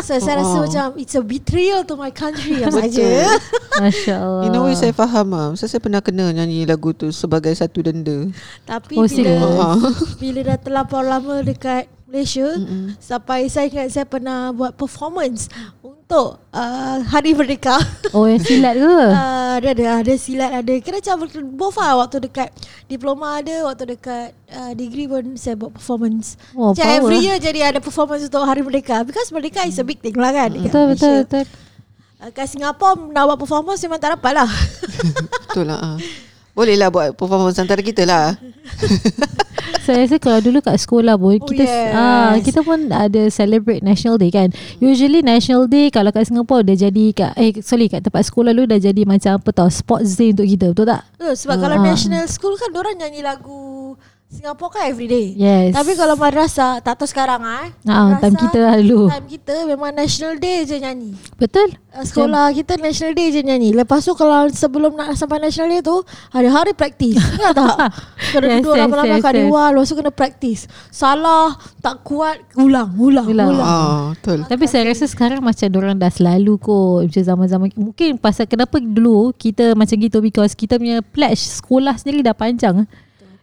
So 0.00 0.16
saya 0.16 0.40
rasa 0.40 0.56
Oh. 0.56 0.64
macam 0.64 0.86
It's 0.96 1.12
a 1.12 1.20
betrayal 1.20 1.84
to 1.84 1.92
my 1.94 2.08
country 2.08 2.56
Yang 2.58 2.72
Betul. 2.72 2.84
saja 2.88 3.08
Masya 3.78 4.14
Allah 4.16 4.42
In 4.42 4.54
a 4.54 4.60
way 4.60 4.72
saya 4.72 4.92
faham 4.92 5.28
lah. 5.28 5.52
Saya, 5.54 5.68
saya 5.68 5.80
pernah 5.80 6.00
kena 6.00 6.28
nyanyi 6.30 6.64
lagu 6.64 6.90
tu 6.90 7.08
sebagai 7.10 7.52
satu 7.52 7.80
denda. 7.82 8.32
Tapi 8.64 8.96
Oh, 8.96 9.04
bila? 9.04 9.32
Ah. 9.58 9.76
Bila 10.22 10.40
dah 10.42 10.56
terlampau 10.56 11.00
lama 11.00 11.40
dekat 11.40 11.84
Malaysia 12.12 12.44
Mm-mm. 12.52 12.92
Sampai 12.98 13.48
saya 13.48 13.66
ingat 13.66 13.88
saya 13.88 14.04
pernah 14.04 14.52
buat 14.52 14.76
performance 14.76 15.48
Untuk 15.80 16.36
uh, 16.52 16.96
Hari 17.02 17.32
Merdeka 17.32 17.80
Oh 18.14 18.28
yang 18.28 18.36
silat 18.38 18.76
ke 18.76 18.84
uh, 18.84 19.56
Ada 19.56 19.68
ada 19.72 19.84
ada 19.98 20.12
silat 20.14 20.52
ada 20.52 20.72
Kira 20.76 21.00
macam 21.00 21.24
both 21.50 21.74
lah 21.74 21.96
Waktu 21.98 22.20
dekat 22.22 22.52
Diploma 22.84 23.40
ada 23.40 23.64
Waktu 23.64 23.96
dekat 23.96 24.30
uh, 24.46 24.72
Degree 24.72 25.08
pun 25.08 25.32
saya 25.34 25.56
buat 25.56 25.72
performance 25.72 26.36
Oh, 26.52 26.70
Macam 26.70 26.84
power. 26.84 27.00
every 27.00 27.18
year 27.18 27.40
jadi 27.40 27.72
ada 27.72 27.80
performance 27.80 28.22
Untuk 28.22 28.44
Hari 28.44 28.60
Merdeka 28.60 29.00
Because 29.02 29.32
Merdeka 29.32 29.64
is 29.64 29.80
a 29.80 29.82
big 29.82 29.96
thing 29.98 30.14
lah 30.14 30.30
kan 30.30 30.52
dekat 30.52 30.68
Betul 30.68 30.84
betul 30.92 31.08
Malaysia. 31.08 31.24
betul 31.24 31.44
uh, 32.20 32.30
kat 32.30 32.46
Singapura 32.46 32.92
nak 33.08 33.24
buat 33.26 33.38
performance 33.40 33.80
memang 33.80 33.98
tak 33.98 34.14
dapat 34.14 34.32
lah. 34.36 34.50
Betul 35.48 35.66
lah. 35.66 35.80
ah. 35.80 35.96
Boleh 36.52 36.76
lah 36.76 36.86
buat 36.86 37.16
performance 37.16 37.58
antara 37.58 37.80
kita 37.80 38.04
lah. 38.04 38.36
Saya 39.82 39.98
rasa 40.00 40.16
kalau 40.16 40.38
dulu 40.38 40.58
kat 40.58 40.78
sekolah 40.78 41.14
pun 41.14 41.34
Oh, 41.34 41.42
kita 41.42 41.62
yes. 41.62 41.90
ah 41.92 42.38
kita 42.38 42.60
pun 42.60 42.86
ada 42.88 43.22
celebrate 43.28 43.82
National 43.82 44.14
Day 44.14 44.30
kan. 44.30 44.48
Usually 44.78 45.20
National 45.20 45.66
Day 45.66 45.88
kalau 45.88 46.08
kat 46.08 46.24
Singapore 46.24 46.62
dah 46.62 46.76
jadi 46.76 47.04
kat 47.10 47.32
eh 47.34 47.50
sorry 47.60 47.86
kat 47.86 48.00
tempat 48.00 48.22
sekolah 48.22 48.50
dulu 48.50 48.66
dah 48.68 48.78
jadi 48.78 49.02
macam 49.02 49.36
apa 49.36 49.50
tau 49.50 49.66
sports 49.66 50.14
day 50.14 50.30
untuk 50.30 50.46
kita 50.46 50.70
betul 50.70 50.86
tak? 50.86 51.02
Uh, 51.16 51.34
sebab 51.34 51.58
kalau 51.58 51.76
Ah. 51.76 51.84
national 51.84 52.24
school 52.26 52.54
kan 52.54 52.70
orang 52.72 52.94
nyanyi 52.96 53.20
lagu 53.20 53.98
Singapura 54.32 54.80
kan 54.80 54.88
everyday. 54.88 55.36
Yes. 55.36 55.76
Tapi 55.76 55.92
kalau 55.92 56.16
madrasah 56.16 56.80
tak 56.80 56.96
tahu 56.96 57.04
sekarang 57.04 57.44
ah. 57.44 57.68
eh. 57.68 57.70
Ah, 57.84 58.16
time 58.16 58.32
kita 58.32 58.58
lah 58.64 58.80
dulu. 58.80 59.12
Time 59.12 59.28
kita 59.28 59.54
memang 59.68 59.92
National 59.92 60.40
Day 60.40 60.64
je 60.64 60.80
nyanyi. 60.80 61.12
Betul? 61.36 61.76
Uh, 61.92 62.00
sekolah 62.00 62.48
kita 62.56 62.80
National 62.80 63.12
Day 63.12 63.28
je 63.28 63.44
nyanyi. 63.44 63.76
Lepas 63.76 64.08
tu 64.08 64.16
kalau 64.16 64.48
sebelum 64.48 64.96
nak 64.96 65.20
sampai 65.20 65.36
National 65.36 65.68
Day 65.68 65.84
tu 65.84 66.00
hari-hari 66.32 66.72
praktis. 66.72 67.20
Ingat 67.20 67.52
tak? 67.52 67.76
Kena 68.32 68.46
Yes, 68.48 68.56
duduk 68.64 68.72
yes, 68.72 68.80
lama-lama 68.80 69.12
yes, 69.12 69.20
kat 69.20 69.34
yes. 69.36 69.44
luar 69.44 69.68
lepas 69.76 69.88
tu 69.92 69.96
kena 70.00 70.12
praktis. 70.16 70.58
Salah, 70.88 71.52
tak 71.84 72.00
kuat, 72.00 72.40
ulang, 72.56 72.88
ulang, 72.96 73.28
Ulang. 73.28 73.48
ulang. 73.52 73.68
Ah, 73.68 74.00
betul. 74.16 74.48
Tapi 74.48 74.64
saya 74.64 74.88
rasa 74.88 75.04
sekarang 75.04 75.44
macam 75.44 75.68
orang 75.76 76.00
dah 76.00 76.08
selalu 76.08 76.56
kot 76.56 77.04
macam 77.04 77.20
zaman-zaman 77.20 77.68
mungkin 77.76 78.16
pasal 78.16 78.48
kenapa 78.48 78.80
dulu 78.80 79.36
kita 79.36 79.76
macam 79.76 80.00
gitu 80.00 80.24
because 80.24 80.56
kita 80.56 80.80
punya 80.80 81.04
pledge 81.04 81.44
sekolah 81.60 82.00
sendiri 82.00 82.24
dah 82.24 82.32
panjang. 82.32 82.88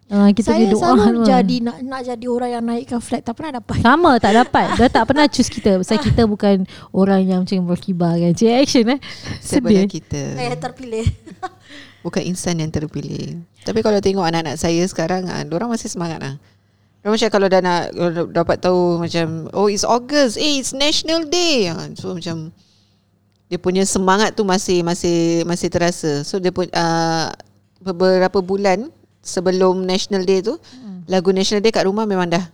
Uh, 0.09 0.33
kita 0.33 0.57
Saya 0.57 0.73
doa 0.73 0.81
selalu 0.81 1.01
semua. 1.05 1.25
jadi 1.37 1.55
nak 1.61 1.77
nak 1.85 2.01
jadi 2.01 2.25
orang 2.25 2.49
yang 2.49 2.63
naikkan 2.65 2.97
flag 2.97 3.21
tak 3.21 3.37
pernah 3.37 3.61
dapat. 3.61 3.77
sama 3.77 4.11
tak 4.17 4.33
dapat 4.41 4.65
Dia 4.81 4.89
tak 4.89 5.05
pernah 5.05 5.29
choose 5.29 5.53
kita 5.53 5.77
Pasal 5.77 6.01
kita 6.01 6.25
bukan 6.25 6.65
Orang 6.89 7.21
yang 7.29 7.45
macam 7.45 7.69
berkibar 7.69 8.17
kan 8.17 8.33
Cik 8.33 8.49
action 8.57 8.89
eh 8.89 8.99
Sebenarnya 9.37 9.85
kita. 9.85 10.33
Saya 10.33 10.57
terpilih. 10.57 11.05
Bukan 12.05 12.23
insan 12.25 12.57
yang 12.57 12.71
terpilih. 12.71 13.43
Tapi 13.67 13.83
kalau 13.83 13.99
tengok 13.99 14.23
anak-anak 14.23 14.55
saya 14.55 14.87
sekarang, 14.87 15.27
ah, 15.27 15.43
orang 15.43 15.67
masih 15.67 15.91
semangat 15.91 16.17
lah. 16.23 16.35
Diorang 17.03 17.13
macam 17.19 17.29
kalau 17.29 17.47
dah 17.51 17.61
nak 17.61 17.81
dapat 18.31 18.57
tahu 18.59 19.03
macam 19.03 19.51
oh 19.51 19.67
it's 19.67 19.83
August, 19.83 20.39
eh 20.39 20.63
it's 20.63 20.71
National 20.71 21.27
Day. 21.27 21.67
Ah, 21.67 21.91
So 21.95 22.15
macam 22.15 22.55
dia 23.51 23.59
punya 23.59 23.83
semangat 23.83 24.31
tu 24.33 24.47
masih 24.47 24.79
masih 24.79 25.43
masih 25.43 25.67
terasa. 25.67 26.23
So 26.23 26.39
dia 26.39 26.55
pun 26.55 26.71
uh, 26.71 27.29
beberapa 27.83 28.39
bulan 28.39 28.87
sebelum 29.29 29.81
National 29.81 30.21
Day 30.21 30.41
tu 30.41 30.57
lagu 31.05 31.29
National 31.29 31.61
Day 31.61 31.69
kat 31.69 31.85
rumah 31.85 32.03
memang 32.03 32.25
dah. 32.25 32.49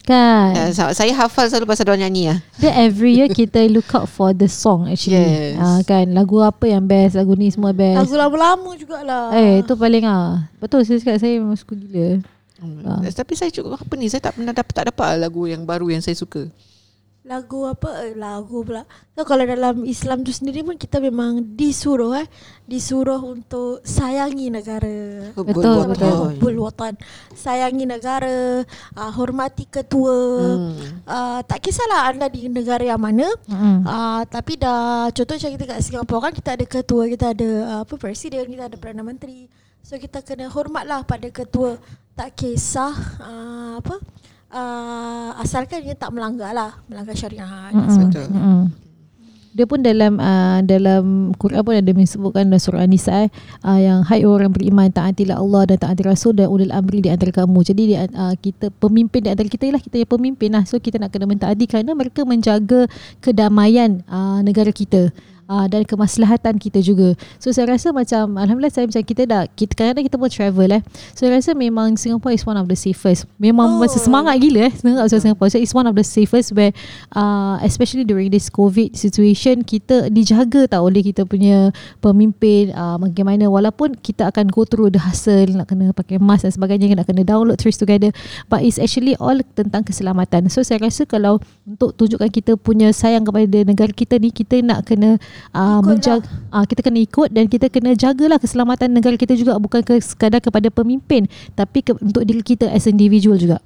Kan 0.00 0.72
sa- 0.72 0.90
saya 0.90 1.12
hafal 1.14 1.46
selalu 1.46 1.68
pasal 1.68 1.84
dia 1.84 2.00
nyanyi 2.00 2.24
lah. 2.26 2.38
Dia 2.56 2.72
every 2.80 3.14
year 3.14 3.28
kita 3.28 3.62
look 3.68 3.86
out 3.92 4.06
for 4.06 4.32
the 4.32 4.48
song 4.48 4.88
actually 4.88 5.20
Yes. 5.20 5.54
Ah, 5.54 5.78
Kan 5.82 6.10
lagu 6.10 6.40
apa 6.40 6.66
yang 6.66 6.82
best 6.82 7.14
Lagu 7.14 7.36
ni 7.36 7.46
semua 7.46 7.70
best 7.70 8.00
Lagu 8.00 8.16
lama-lama 8.16 8.72
jugalah. 8.74 9.28
Eh 9.30 9.60
itu 9.60 9.76
paling 9.76 10.02
ah 10.02 10.48
Betul 10.56 10.82
saya 10.82 10.98
cakap 10.98 11.20
Saya 11.20 11.36
memang 11.36 11.54
suka 11.54 11.76
gila 11.76 12.24
Hmm. 12.60 12.84
Tapi 13.02 13.32
saya 13.32 13.48
cukup 13.48 13.72
apa 13.74 13.92
ni 13.96 14.04
saya 14.06 14.20
tak 14.20 14.36
pernah 14.36 14.52
dapat 14.52 14.72
tak 14.74 14.84
dapat 14.86 15.16
lagu 15.16 15.48
yang 15.48 15.64
baru 15.64 15.88
yang 15.88 16.04
saya 16.04 16.12
suka. 16.12 16.44
Lagu 17.20 17.68
apa? 17.68 18.08
Eh, 18.08 18.16
Lagu 18.16 18.64
pula. 18.64 18.88
So, 19.12 19.28
kalau 19.28 19.44
dalam 19.44 19.84
Islam 19.84 20.24
tu 20.24 20.32
sendiri 20.32 20.64
pun 20.64 20.80
kita 20.80 21.04
memang 21.04 21.44
disuruh 21.52 22.16
eh. 22.16 22.24
Disuruh 22.64 23.20
untuk 23.20 23.84
sayangi 23.84 24.48
negara. 24.48 25.28
Betul, 25.36 25.84
betul. 25.84 26.16
Watan. 26.16 26.40
Hubbul 26.40 26.56
watan. 26.64 26.94
Sayangi 27.36 27.84
negara, 27.84 28.64
uh, 28.96 29.12
hormati 29.12 29.68
ketua. 29.68 30.16
Hmm. 30.56 31.04
Uh, 31.04 31.40
tak 31.44 31.60
kisahlah 31.60 32.08
anda 32.08 32.24
di 32.32 32.48
negara 32.48 32.80
yang 32.80 32.96
mana. 32.96 33.28
Mm-mm. 33.44 33.84
Uh, 33.84 34.24
tapi 34.24 34.56
dah 34.56 35.12
contoh 35.12 35.36
macam 35.36 35.50
kita 35.52 35.64
kat 35.68 35.80
Singapura 35.84 36.18
kan 36.24 36.32
kita 36.32 36.50
ada 36.56 36.64
ketua, 36.64 37.02
kita 37.04 37.36
ada 37.36 37.50
uh, 37.68 37.78
apa 37.84 37.94
presiden, 38.00 38.48
kita 38.48 38.72
ada 38.72 38.76
perdana 38.80 39.04
menteri. 39.04 39.44
So 39.84 40.00
kita 40.00 40.24
kena 40.24 40.48
hormatlah 40.48 41.04
pada 41.04 41.28
ketua. 41.28 41.76
Tak 42.16 42.32
kisah 42.32 42.96
uh, 43.20 43.72
apa 43.80 44.00
uh, 44.50 45.30
asalkan 45.40 45.82
dia 45.82 45.94
tak 45.96 46.10
melanggar 46.12 46.50
lah, 46.52 46.78
melanggar 46.90 47.14
syariat. 47.16 47.70
Mm-mm. 47.72 47.98
Betul. 48.06 48.26
Mm-mm. 48.30 48.62
Dia 49.50 49.66
pun 49.66 49.82
dalam 49.82 50.22
uh, 50.22 50.62
dalam 50.62 51.34
Quran 51.34 51.66
pun 51.66 51.74
ada 51.74 51.90
disebutkan 51.90 52.46
dalam 52.46 52.62
surah 52.62 52.86
An-Nisa 52.86 53.26
eh, 53.26 53.30
uh, 53.66 53.78
yang 53.82 53.98
hai 54.06 54.22
orang 54.22 54.54
beriman 54.54 54.86
taatilah 54.94 55.42
Allah 55.42 55.74
dan 55.74 55.78
taati 55.82 56.06
Rasul 56.06 56.38
dan 56.38 56.46
ulil 56.46 56.70
amri 56.70 57.02
di 57.02 57.10
antara 57.10 57.34
kamu. 57.34 57.58
Jadi 57.66 57.82
di, 57.90 57.94
uh, 57.98 58.34
kita 58.38 58.70
pemimpin 58.78 59.26
di 59.26 59.30
antara 59.34 59.50
kita 59.50 59.66
ialah 59.66 59.82
kita 59.82 60.06
yang 60.06 60.10
pemimpin 60.10 60.54
lah. 60.54 60.62
So 60.70 60.78
kita 60.78 61.02
nak 61.02 61.10
kena 61.10 61.26
mentaati 61.26 61.66
kerana 61.66 61.98
mereka 61.98 62.22
menjaga 62.22 62.86
kedamaian 63.18 64.06
uh, 64.06 64.38
negara 64.46 64.70
kita. 64.70 65.10
Uh, 65.50 65.66
dan 65.66 65.82
kemaslahatan 65.82 66.62
kita 66.62 66.78
juga. 66.78 67.18
So 67.42 67.50
saya 67.50 67.74
rasa 67.74 67.90
macam 67.90 68.38
alhamdulillah 68.38 68.70
saya 68.70 68.86
macam 68.86 69.02
kita 69.02 69.26
dah 69.26 69.50
kita 69.50 69.74
kadang-kadang 69.74 70.06
kita 70.06 70.14
pun 70.14 70.30
travel 70.30 70.70
eh. 70.78 70.82
So 71.18 71.26
saya 71.26 71.42
rasa 71.42 71.58
memang 71.58 71.98
Singapore 71.98 72.38
is 72.38 72.46
one 72.46 72.54
of 72.54 72.70
the 72.70 72.78
safest. 72.78 73.26
Memang 73.34 73.66
Oh. 73.66 73.82
masa 73.82 73.98
semangat 73.98 74.38
gila 74.38 74.70
eh 74.70 74.72
semangat 74.78 75.10
pasal 75.10 75.18
Singapore. 75.26 75.50
So 75.50 75.58
it's 75.58 75.74
one 75.74 75.90
of 75.90 75.98
the 75.98 76.06
safest 76.06 76.54
where 76.54 76.70
uh, 77.18 77.58
especially 77.66 78.06
during 78.06 78.30
this 78.30 78.46
COVID 78.46 78.94
situation 78.94 79.66
kita 79.66 80.06
dijaga 80.14 80.70
tau 80.70 80.86
oleh 80.86 81.02
kita 81.02 81.26
punya 81.26 81.74
pemimpin 81.98 82.70
uh, 82.70 82.94
bagaimana 83.02 83.50
walaupun 83.50 83.98
kita 83.98 84.30
akan 84.30 84.54
go 84.54 84.62
through 84.62 84.94
the 84.94 85.02
hustle 85.02 85.50
nak 85.50 85.66
kena 85.66 85.90
pakai 85.90 86.22
mask 86.22 86.46
dan 86.46 86.54
sebagainya 86.54 86.94
nak 86.94 87.10
kena 87.10 87.26
download 87.26 87.58
Trace 87.58 87.82
Together 87.82 88.14
but 88.46 88.62
it's 88.62 88.78
actually 88.78 89.18
all 89.18 89.34
tentang 89.58 89.82
keselamatan. 89.82 90.46
So 90.46 90.62
saya 90.62 90.78
rasa 90.78 91.10
kalau 91.10 91.42
untuk 91.66 91.98
tunjukkan 91.98 92.30
kita 92.30 92.54
punya 92.54 92.94
sayang 92.94 93.26
kepada 93.26 93.66
negara 93.66 93.90
kita 93.90 94.14
ni 94.22 94.30
kita 94.30 94.62
nak 94.62 94.86
kena 94.86 95.18
uh, 95.52 95.80
Ikutlah. 95.80 95.80
menjaga 95.82 96.26
uh, 96.52 96.64
kita 96.64 96.80
kena 96.84 96.98
ikut 97.02 97.28
dan 97.32 97.44
kita 97.46 97.66
kena 97.68 97.92
jagalah 97.96 98.38
keselamatan 98.38 98.88
negara 98.92 99.14
kita 99.16 99.34
juga 99.34 99.56
bukan 99.58 99.80
ke, 99.82 99.98
sekadar 100.02 100.40
kepada 100.42 100.68
pemimpin 100.70 101.26
tapi 101.56 101.82
ke, 101.84 101.96
untuk 101.98 102.22
diri 102.24 102.42
kita 102.44 102.70
as 102.70 102.86
individual 102.86 103.36
juga. 103.36 103.58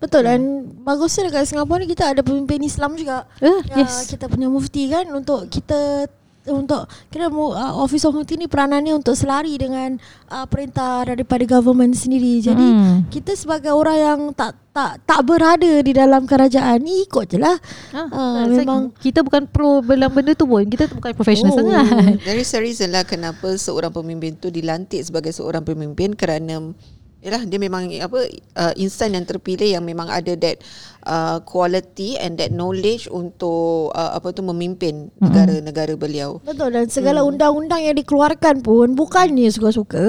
Betul 0.00 0.26
dan 0.26 0.40
bagusnya 0.84 1.28
dekat 1.28 1.48
Singapura 1.48 1.82
ni 1.82 1.88
kita 1.90 2.12
ada 2.12 2.22
pemimpin 2.24 2.60
Islam 2.64 2.96
juga. 2.96 3.28
Uh, 3.38 3.62
Ya, 3.70 3.86
yes. 3.86 4.10
kita 4.10 4.26
punya 4.26 4.50
mufti 4.50 4.90
kan 4.90 5.06
untuk 5.14 5.46
kita 5.46 6.10
untuk 6.42 6.82
kira 7.06 7.28
mu- 7.28 7.52
uh, 7.52 7.76
office 7.76 8.02
of 8.02 8.12
mufti 8.12 8.34
ni 8.34 8.44
peranannya 8.44 8.92
untuk 8.92 9.12
selari 9.12 9.54
dengan 9.54 10.00
uh, 10.26 10.44
perintah 10.44 11.04
daripada 11.04 11.44
government 11.44 11.92
sendiri. 11.92 12.40
Jadi 12.40 12.62
Hmm. 12.62 13.04
kita 13.06 13.34
sebagai 13.34 13.70
orang 13.70 13.98
yang 13.98 14.20
tak 14.32 14.54
tak 14.70 15.02
tak 15.02 15.20
berada 15.22 15.82
di 15.82 15.90
dalam 15.90 16.24
kerajaan 16.24 16.78
ni 16.78 17.04
ikut 17.04 17.26
je 17.26 17.36
lah. 17.36 17.58
Ah, 17.90 18.06
Ah, 18.06 18.34
betul. 18.40 18.56
memang 18.56 18.80
kita 18.94 19.20
bukan 19.20 19.42
pro 19.44 19.82
dalam 19.82 20.08
benda 20.08 20.32
tu 20.32 20.44
pun. 20.44 20.62
Kita 20.62 20.86
tu 20.86 20.94
bukan 20.94 21.12
profesional 21.12 21.50
Oh. 21.50 21.58
sangat. 21.58 22.22
There 22.22 22.38
is 22.38 22.48
a 22.50 22.60
reason 22.60 22.88
lah 22.88 23.02
kenapa 23.02 23.50
seorang 23.52 23.90
pemimpin 23.90 24.32
tu 24.34 24.48
dilantik 24.48 25.02
sebagai 25.02 25.30
seorang 25.30 25.60
pemimpin 25.60 26.14
kerana 26.14 26.70
Yalah 27.20 27.44
dia 27.44 27.60
memang 27.60 27.84
apa 28.00 28.32
uh, 28.56 28.72
insan 28.80 29.12
yang 29.12 29.28
terpilih 29.28 29.76
yang 29.76 29.84
memang 29.84 30.08
ada 30.08 30.32
that 30.40 30.56
uh, 31.04 31.36
quality 31.44 32.16
and 32.16 32.40
that 32.40 32.48
knowledge 32.48 33.12
untuk 33.12 33.92
uh, 33.92 34.16
apa 34.16 34.32
tu 34.32 34.40
memimpin 34.40 35.12
negara-negara 35.20 36.00
beliau. 36.00 36.40
betul 36.40 36.72
dan 36.72 36.88
segala 36.88 37.20
undang-undang 37.20 37.84
yang 37.84 37.92
dikeluarkan 37.92 38.64
pun 38.64 38.96
bukannya 38.96 39.52
suka-suka. 39.52 40.00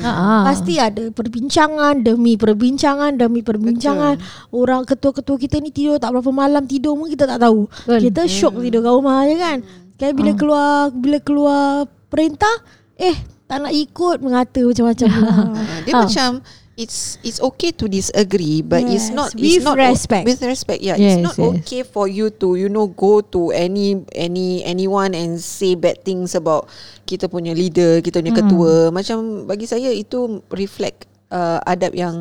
Ah. 0.00 0.48
Pasti 0.48 0.80
ada 0.80 1.12
perbincangan 1.12 2.00
demi 2.00 2.40
perbincangan 2.40 3.20
demi 3.20 3.44
perbincangan. 3.44 4.16
Orang 4.48 4.88
ketua-ketua 4.88 5.36
kita 5.36 5.60
ni 5.60 5.68
tidur 5.68 6.00
tak 6.00 6.16
berapa 6.16 6.32
malam 6.32 6.64
tidur 6.64 6.96
pun 6.96 7.12
kita 7.12 7.28
tak 7.28 7.44
tahu. 7.44 7.68
Betul. 7.68 8.08
Kita 8.08 8.22
syok 8.24 8.64
tidur 8.64 8.80
kat 8.80 8.92
rumah 8.96 9.28
je 9.28 9.36
kan. 9.36 9.58
Kan 10.00 10.10
bila 10.16 10.32
keluar 10.32 10.72
bila 10.96 11.18
keluar 11.20 11.64
perintah 12.08 12.56
eh 12.96 13.33
tak 13.44 13.58
nak 13.60 13.72
ikut 13.72 14.16
mengata 14.18 14.60
macam-macam 14.62 15.08
lah. 15.10 15.36
Uh, 15.54 15.78
dia 15.84 15.92
Ah. 15.92 16.00
macam 16.02 16.30
it's 16.74 17.22
it's 17.22 17.38
okay 17.38 17.70
to 17.70 17.86
disagree 17.86 18.58
but 18.58 18.82
it's 18.82 19.06
Yes, 19.06 19.14
not 19.14 19.30
with 19.32 19.46
it's 19.46 19.62
not 19.62 19.76
o- 19.76 19.86
respect. 19.86 20.24
with 20.24 20.42
respect 20.42 20.80
yeah 20.80 20.96
Yes, 20.96 21.14
it's 21.14 21.22
not 21.22 21.36
yes. 21.36 21.46
okay 21.54 21.82
for 21.82 22.04
you 22.04 22.34
to 22.34 22.54
you 22.54 22.66
know 22.66 22.88
go 22.88 23.22
to 23.22 23.48
any 23.50 23.94
any 24.10 24.58
anyone 24.60 25.12
and 25.12 25.38
say 25.38 25.72
bad 25.72 26.02
things 26.02 26.34
about 26.34 26.66
kita 27.04 27.26
punya 27.26 27.52
leader 27.52 28.00
kita 28.00 28.18
punya 28.18 28.34
ketua 28.34 28.90
macam 28.90 29.44
bagi 29.44 29.64
saya 29.64 29.86
itu 29.88 30.18
reflect 30.50 31.06
uh, 31.28 31.62
adab 31.62 31.92
yang 31.92 32.16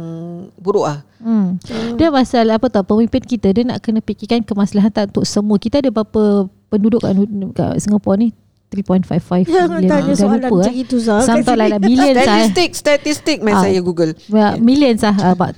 buruk 0.55 0.85
ah 0.87 1.01
Hmm. 1.17 1.55
Dia 1.95 2.11
pasal 2.11 2.51
apa 2.51 2.67
tau 2.67 2.83
pemimpin 2.83 3.23
kita 3.23 3.47
dia 3.49 3.63
nak 3.63 3.79
kena 3.79 4.03
fikirkan 4.03 4.43
kemaslahatan 4.43 5.07
untuk 5.07 5.23
semua. 5.23 5.55
Kita 5.55 5.79
ada 5.79 5.87
berapa 5.87 6.51
penduduk 6.67 6.99
kat, 6.99 7.15
kat 7.55 7.79
Singapura 7.79 8.19
ni 8.19 8.35
3.55 8.73 9.45
Jangan 9.45 9.69
million. 9.69 9.85
tanya 9.87 10.13
soalan 10.15 10.39
lupa, 10.41 10.55
macam 10.59 10.73
itu 10.73 10.95
Zah. 10.97 11.21
Thought 11.21 11.45
sini. 11.45 11.61
like 11.61 11.73
millions 11.79 12.17
lah. 12.17 12.25
eh. 12.25 12.25
statistik 12.25 12.69
statistik 12.73 13.37
mai 13.39 13.53
Ah. 13.53 13.61
saya 13.61 13.79
google 13.79 14.11
Yeah. 14.25 14.57
Millions 14.57 15.01
lah 15.01 15.13
uh, 15.15 15.31
about 15.31 15.53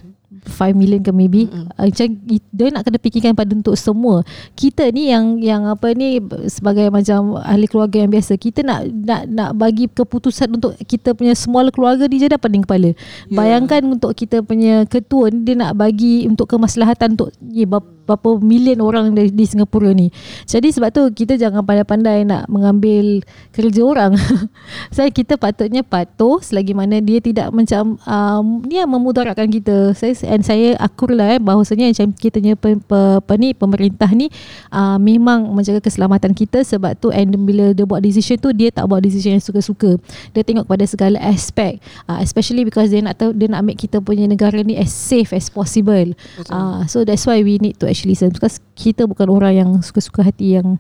5 0.46 0.78
million 0.78 1.02
ke 1.02 1.12
maybe 1.12 1.50
mm-hmm. 1.50 1.74
macam 1.76 2.08
dia 2.30 2.68
nak 2.72 2.84
kena 2.88 2.98
fikirkan 3.02 3.34
pada 3.34 3.52
untuk 3.52 3.76
semua. 3.76 4.22
Kita 4.54 4.88
ni 4.94 5.10
yang 5.12 5.42
yang 5.42 5.68
apa 5.68 5.92
ni 5.98 6.22
sebagai 6.48 6.88
macam 6.94 7.42
ahli 7.42 7.68
keluarga 7.68 8.06
yang 8.06 8.12
biasa 8.14 8.38
kita 8.38 8.62
nak 8.62 8.88
nak 8.90 9.22
nak 9.28 9.50
bagi 9.58 9.90
keputusan 9.90 10.56
untuk 10.56 10.78
kita 10.86 11.18
punya 11.18 11.34
semua 11.34 11.68
keluarga 11.74 12.06
ni 12.06 12.22
je 12.22 12.30
dah 12.30 12.40
pening 12.40 12.64
kepala. 12.64 12.94
Yeah. 12.94 12.96
bayangkan 13.36 13.82
untuk 13.90 14.14
kita 14.14 14.46
punya 14.46 14.86
ketua 14.86 15.34
ni 15.34 15.44
dia 15.44 15.56
nak 15.58 15.76
bagi 15.76 16.30
untuk 16.30 16.46
kemaslahatan 16.50 17.18
untuk 17.18 17.34
ye, 17.50 17.66
berapa, 17.66 17.86
berapa 18.06 18.38
million 18.40 18.80
orang 18.86 19.12
di, 19.14 19.34
di 19.34 19.46
Singapura 19.46 19.92
ni. 19.92 20.14
Jadi 20.46 20.72
sebab 20.72 20.90
tu 20.94 21.04
kita 21.12 21.36
jangan 21.36 21.66
pandai-pandai 21.66 22.24
nak 22.28 22.48
mengambil 22.48 23.26
kerja 23.52 23.82
orang. 23.82 24.14
Saya 24.96 25.10
kita 25.10 25.36
patutnya 25.36 25.82
patuh 25.82 26.40
selagi 26.42 26.78
mana 26.78 27.02
dia 27.02 27.20
tidak 27.20 27.50
macam 27.52 27.98
um, 28.06 28.62
dia 28.68 28.86
memudaratkan 28.86 29.50
kita. 29.50 29.96
Saya 29.98 30.14
and 30.36 30.44
saya 30.44 30.76
akur 30.78 31.16
lah 31.16 31.36
eh 31.36 31.40
bahawasanya 31.40 31.96
macam 31.96 32.12
kita 32.12 32.44
punya 32.44 32.56
pe, 32.60 32.76
pe, 32.76 33.00
pe, 33.24 33.34
ni 33.40 33.56
pemerintah 33.56 34.12
ni 34.12 34.28
uh, 34.70 35.00
memang 35.00 35.48
menjaga 35.56 35.80
keselamatan 35.80 36.36
kita 36.36 36.68
sebab 36.68 37.00
tu 37.00 37.10
and 37.16 37.32
bila 37.48 37.72
dia 37.72 37.88
buat 37.88 38.04
decision 38.04 38.36
tu 38.36 38.52
dia 38.52 38.70
tak 38.70 38.86
buat 38.92 39.00
decision 39.00 39.40
yang 39.40 39.44
suka-suka. 39.44 39.96
Dia 40.36 40.44
tengok 40.44 40.68
pada 40.68 40.84
segala 40.84 41.16
aspek 41.24 41.80
uh, 42.12 42.20
especially 42.20 42.68
because 42.68 42.92
dia 42.92 43.00
nak 43.00 43.16
tahu 43.16 43.32
dia 43.32 43.48
nak 43.48 43.64
make 43.64 43.80
kita 43.80 44.04
punya 44.04 44.28
negara 44.28 44.60
ni 44.60 44.76
as 44.76 44.92
safe 44.92 45.32
as 45.32 45.48
possible. 45.48 46.12
Uh, 46.52 46.84
so 46.92 47.08
that's 47.08 47.24
why 47.24 47.40
we 47.40 47.56
need 47.64 47.80
to 47.80 47.88
actually 47.88 48.12
listen 48.12 48.30
because 48.36 48.60
kita 48.76 49.08
bukan 49.08 49.32
orang 49.32 49.54
yang 49.56 49.70
suka-suka 49.80 50.28
hati 50.28 50.60
yang 50.60 50.76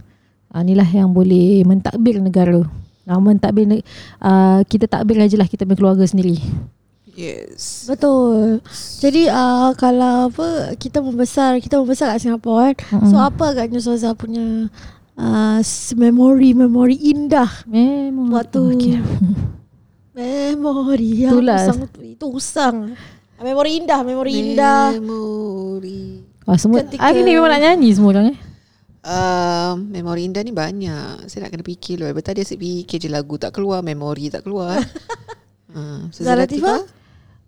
uh, 0.51 0.61
inilah 0.61 0.87
yang 0.91 1.15
boleh 1.15 1.63
mentadbir 1.63 2.19
negara. 2.19 2.67
Uh, 3.05 3.21
mentadbir 3.21 3.69
uh, 4.19 4.65
kita 4.65 4.89
takbir 4.89 5.21
aja 5.21 5.37
lah 5.37 5.45
kita 5.45 5.63
punya 5.63 5.77
keluarga 5.77 6.05
sendiri 6.09 6.41
Yes. 7.15 7.87
Betul. 7.87 8.59
Jadi 8.99 9.31
uh, 9.31 9.71
kalau 9.79 10.27
apa 10.27 10.75
kita 10.75 10.99
membesar, 10.99 11.63
kita 11.63 11.79
membesar 11.79 12.11
kat 12.11 12.19
Singapura 12.19 12.75
kan. 12.75 12.99
Mm-mm. 12.99 13.07
So 13.07 13.15
apa 13.15 13.55
agaknya 13.55 13.79
Soza 13.79 14.11
punya 14.11 14.67
uh, 15.15 15.59
memori-memori 15.95 16.99
indah 16.99 17.47
memang 17.65 18.35
waktu 18.35 18.59
Oh, 18.59 18.75
okay. 18.75 18.99
memori 20.11 21.23
yang 21.23 21.39
Itulah. 21.39 21.63
usang 21.63 21.79
itu 22.03 22.25
usang. 22.27 22.77
Memori 23.35 23.71
indah, 23.79 23.99
memori 24.03 24.31
indah. 24.35 24.95
Memori. 24.95 26.23
Oh, 26.47 26.55
semua 26.55 26.83
Ketika- 26.83 26.99
hari 27.03 27.23
ni 27.23 27.35
memang 27.35 27.51
nak 27.51 27.61
nyanyi 27.63 27.89
semua 27.95 28.11
orang 28.11 28.27
eh 28.35 28.39
Uh, 29.05 29.77
memori 29.85 30.25
indah 30.25 30.41
ni 30.41 30.49
banyak. 30.49 31.29
Saya 31.29 31.45
nak 31.45 31.53
kena 31.53 31.61
fikir 31.61 32.01
loh. 32.01 32.09
Betul 32.09 32.33
dia 32.33 32.41
asyik 32.41 32.57
fikir 32.57 32.97
je 32.97 33.05
lagu 33.05 33.37
tak 33.37 33.53
keluar, 33.53 33.85
memori 33.85 34.33
tak 34.33 34.41
keluar. 34.41 34.81
uh, 35.77 36.09
Zah 36.09 36.33
Latifah? 36.33 36.81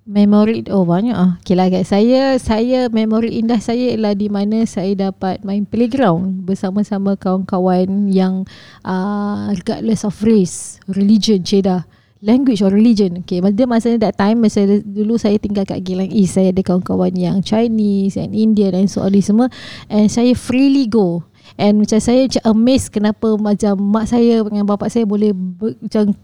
Memori 0.08 0.64
oh 0.72 0.88
banyak 0.88 1.12
ah. 1.12 1.36
Okay 1.44 1.60
lah. 1.60 1.68
Saya 1.84 2.40
saya 2.40 2.88
memori 2.88 3.44
indah 3.44 3.60
saya 3.60 3.92
ialah 3.92 4.16
di 4.16 4.32
mana 4.32 4.64
saya 4.64 4.96
dapat 4.96 5.44
main 5.44 5.68
playground 5.68 6.48
bersama-sama 6.48 7.20
kawan-kawan 7.20 8.08
yang 8.08 8.48
uh, 8.88 9.52
regardless 9.52 10.08
of 10.08 10.16
race, 10.24 10.80
religion, 10.88 11.44
cedah 11.44 11.84
language 12.24 12.64
or 12.64 12.72
religion. 12.74 13.22
Okay, 13.22 13.44
dia 13.54 13.68
masa 13.70 13.94
that 14.00 14.16
time 14.18 14.42
masa 14.42 14.66
dulu 14.82 15.20
saya 15.20 15.38
tinggal 15.38 15.68
kat 15.68 15.84
Geylang 15.84 16.10
East, 16.10 16.40
saya 16.40 16.50
ada 16.50 16.64
kawan-kawan 16.64 17.14
yang 17.14 17.44
Chinese 17.44 18.18
and 18.18 18.34
Indian 18.34 18.74
dan 18.74 18.88
so 18.90 19.04
on 19.04 19.14
semua 19.20 19.52
and 19.92 20.10
saya 20.10 20.34
freely 20.34 20.88
go. 20.90 21.28
And 21.60 21.84
macam 21.84 22.00
saya 22.00 22.28
macam 22.28 22.44
amazed 22.56 22.96
kenapa 22.96 23.28
macam 23.40 23.76
mak 23.80 24.08
saya 24.08 24.44
dengan 24.44 24.68
bapak 24.68 24.88
saya 24.92 25.04
boleh 25.04 25.32
ber, 25.36 25.76
macam 25.80 26.16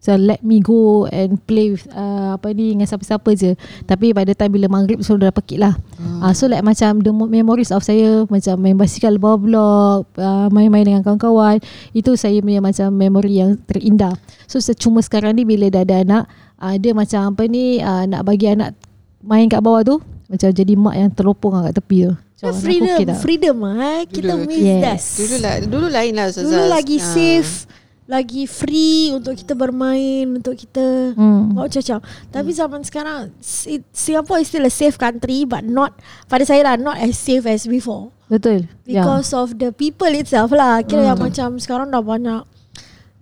So 0.00 0.16
let 0.16 0.40
me 0.40 0.58
go 0.58 1.04
and 1.06 1.36
play 1.38 1.70
with 1.70 1.84
uh, 1.90 2.34
apa 2.34 2.50
ni 2.50 2.72
dengan 2.72 2.88
siapa-siapa 2.88 3.30
je. 3.32 3.52
Tapi 3.84 4.10
by 4.10 4.24
the 4.24 4.32
time 4.32 4.48
bila 4.50 4.64
maghrib 4.66 5.04
so 5.04 5.14
dah 5.14 5.28
pekik 5.28 5.60
lah. 5.60 5.76
Hmm. 5.94 6.24
Uh, 6.24 6.32
so 6.32 6.48
like 6.48 6.64
macam 6.64 6.98
the 6.98 7.12
mo- 7.12 7.28
memories 7.28 7.68
of 7.68 7.80
saya 7.80 8.24
macam 8.24 8.56
main 8.56 8.74
basikal 8.74 9.12
bawah 9.14 9.36
blok, 9.36 10.02
uh, 10.16 10.48
main-main 10.48 10.82
dengan 10.82 11.04
kawan-kawan. 11.04 11.60
Itu 11.92 12.16
saya 12.16 12.40
punya 12.40 12.58
macam 12.58 12.88
memory 12.90 13.38
yang 13.38 13.60
terindah. 13.60 14.16
So 14.44 14.56
se- 14.56 14.72
cuma 14.72 14.98
sekarang 14.98 15.36
ni 15.36 15.44
bila 15.44 15.68
dah 15.68 15.84
ada 15.84 16.00
anak, 16.00 16.24
uh, 16.56 16.74
dia 16.74 16.96
macam 16.96 17.36
apa 17.36 17.44
ni 17.44 17.78
uh, 17.78 18.08
nak 18.08 18.24
bagi 18.24 18.48
anak 18.48 18.72
main 19.20 19.46
kat 19.46 19.60
bawah 19.60 19.84
tu. 19.84 19.96
Macam 20.26 20.48
jadi 20.48 20.72
mak 20.74 20.94
yang 20.94 21.10
terlopong 21.10 21.60
kat 21.60 21.76
tepi 21.76 22.08
tu. 22.08 22.14
Macam 22.40 22.56
freedom, 22.56 22.98
tak? 23.04 23.18
freedom 23.20 23.56
ah. 23.68 24.00
Kita 24.08 24.32
Dulu. 24.32 24.48
miss 24.48 24.64
Yes. 24.64 24.80
that. 24.80 25.00
Dulu 25.20 25.36
lah, 25.36 25.54
dulu 25.60 25.86
lain 25.92 26.12
lah 26.16 26.24
Ustazah. 26.32 26.48
Dulu 26.48 26.64
lagi 26.72 26.96
Ah. 26.96 27.04
safe, 27.04 27.52
lagi 28.10 28.42
free 28.50 29.14
untuk 29.14 29.38
kita 29.38 29.54
bermain, 29.54 30.26
untuk 30.26 30.58
kita 30.58 31.14
Hmm. 31.14 31.54
Oh 31.54 31.70
Tapi 32.34 32.50
zaman 32.50 32.82
sekarang 32.82 33.30
si- 33.38 33.86
Singapore 33.94 34.42
is 34.42 34.50
still 34.50 34.66
a 34.66 34.72
safe 34.72 34.98
country 34.98 35.46
But 35.46 35.62
not 35.62 35.94
Pada 36.26 36.42
saya 36.42 36.66
lah 36.66 36.74
Not 36.74 36.98
as 36.98 37.14
safe 37.14 37.46
as 37.46 37.70
before. 37.70 38.10
Betul. 38.26 38.66
Ya. 38.82 39.06
Because 39.06 39.30
of 39.30 39.62
the 39.62 39.70
people 39.70 40.10
itself 40.10 40.50
lah. 40.50 40.82
Kira 40.82 41.14
yang 41.14 41.22
macam 41.22 41.62
Sekarang 41.62 41.94
dah 41.94 42.02
banyak 42.02 42.42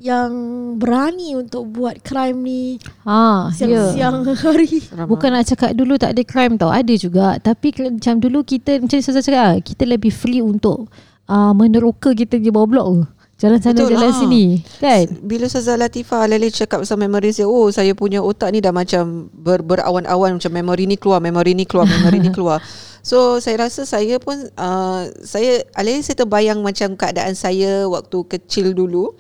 Yang 0.01 0.33
Berani 0.79 1.35
untuk 1.35 1.69
buat 1.75 2.01
crime 2.07 2.39
ni. 2.41 2.63
Ha, 3.05 3.51
ya. 3.51 3.93
Siang-siang 3.93 4.25
hari. 4.47 4.81
Seram 4.81 5.11
Bukan 5.11 5.29
nak 5.35 5.45
cakap 5.45 5.77
dulu 5.77 5.99
tak 6.01 6.17
ada 6.17 6.23
crime 6.25 6.55
tau. 6.57 6.71
Ada 6.73 6.95
juga. 6.97 7.37
Tapi 7.37 7.75
macam 7.93 8.15
dulu 8.17 8.41
kita 8.41 8.81
Macam 8.81 8.97
saya 9.05 9.21
cakap 9.21 9.45
ah, 9.45 9.57
Kita 9.61 9.85
lebih 9.85 10.15
free 10.15 10.41
untuk 10.41 10.89
uh, 11.29 11.53
Meneroka 11.53 12.17
kita 12.17 12.41
di 12.41 12.49
bawah 12.49 12.69
blok 12.69 12.89
tu 12.89 13.05
Jalan 13.39 13.63
sana 13.63 13.79
Betul, 13.79 13.95
jalan 13.95 14.11
ah. 14.11 14.19
sini 14.19 14.45
Kan 14.83 15.07
Bila 15.23 15.47
Ustazah 15.47 15.79
Latifah 15.79 16.27
Lali 16.27 16.51
cakap 16.51 16.83
pasal 16.83 16.99
memories 16.99 17.39
dia 17.39 17.47
Oh 17.47 17.71
saya 17.71 17.95
punya 17.95 18.19
otak 18.19 18.51
ni 18.51 18.59
dah 18.59 18.75
macam 18.75 19.31
ber, 19.31 19.63
Berawan-awan 19.63 20.43
Macam 20.43 20.51
memori 20.51 20.91
ni 20.91 20.99
keluar 20.99 21.23
Memori 21.23 21.55
ni 21.55 21.63
keluar 21.63 21.87
Memori 21.87 22.19
ni 22.19 22.35
keluar 22.35 22.59
So 23.09 23.39
saya 23.39 23.71
rasa 23.71 23.87
saya 23.87 24.19
pun 24.19 24.43
uh, 24.59 25.07
Saya 25.23 25.63
Alih 25.79 26.03
saya 26.03 26.19
terbayang 26.19 26.59
macam 26.67 26.99
Keadaan 26.99 27.39
saya 27.39 27.87
Waktu 27.87 28.27
kecil 28.27 28.75
dulu 28.75 29.15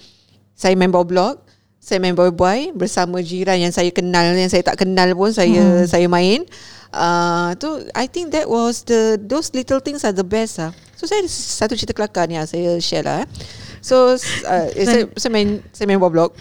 Saya 0.58 0.74
main 0.74 0.90
bawah 0.90 1.06
blok 1.06 1.34
Saya 1.78 2.02
main 2.02 2.18
boy-boy 2.18 2.74
Bersama 2.74 3.22
jiran 3.22 3.62
yang 3.62 3.70
saya 3.70 3.94
kenal 3.94 4.34
Yang 4.34 4.58
saya 4.58 4.66
tak 4.66 4.82
kenal 4.82 5.14
pun 5.14 5.30
Saya 5.30 5.62
hmm. 5.62 5.86
saya 5.86 6.10
main 6.10 6.42
uh, 6.90 7.54
tu 7.54 7.86
I 7.94 8.10
think 8.10 8.34
that 8.34 8.50
was 8.50 8.82
the 8.82 9.14
Those 9.14 9.54
little 9.54 9.78
things 9.78 10.02
are 10.02 10.10
the 10.10 10.26
best 10.26 10.58
lah 10.58 10.74
So 10.98 11.06
saya 11.06 11.22
satu 11.30 11.78
cerita 11.78 11.94
kelakar 11.94 12.26
ni 12.26 12.34
lah 12.34 12.50
Saya 12.50 12.82
share 12.82 13.06
lah 13.06 13.22
eh. 13.22 13.30
So 13.80 14.14
uh, 14.14 14.66
saya, 14.88 15.10
saya 15.14 15.30
main 15.30 15.62
Saya 15.74 15.86
main 15.86 15.98
bawah 16.00 16.12
blok 16.12 16.32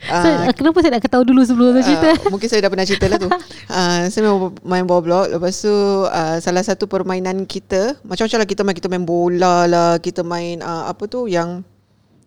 so, 0.00 0.28
Kenapa 0.56 0.76
saya 0.80 0.96
nak 0.96 1.04
ketahui 1.04 1.26
dulu 1.28 1.42
sebelum 1.44 1.76
uh, 1.76 1.84
cerita 1.84 2.08
Uh, 2.10 2.32
mungkin 2.32 2.48
saya 2.48 2.60
dah 2.64 2.70
pernah 2.72 2.88
cerita 2.88 3.06
lah 3.06 3.18
tu. 3.20 3.28
Uh, 3.28 4.02
saya 4.12 4.22
main, 4.24 4.36
main 4.64 4.84
bawah 4.88 5.02
blok. 5.04 5.26
Lepas 5.36 5.60
tu 5.60 5.70
uh, 6.08 6.36
salah 6.40 6.64
satu 6.64 6.88
permainan 6.88 7.44
kita. 7.44 8.00
Macam-macam 8.02 8.38
lah 8.40 8.48
kita 8.48 8.62
main. 8.64 8.76
Kita 8.76 8.88
main 8.88 9.04
bola 9.04 9.56
lah. 9.68 9.92
Kita 10.00 10.24
main 10.24 10.64
uh, 10.64 10.88
apa 10.88 11.04
tu 11.04 11.28
yang... 11.28 11.62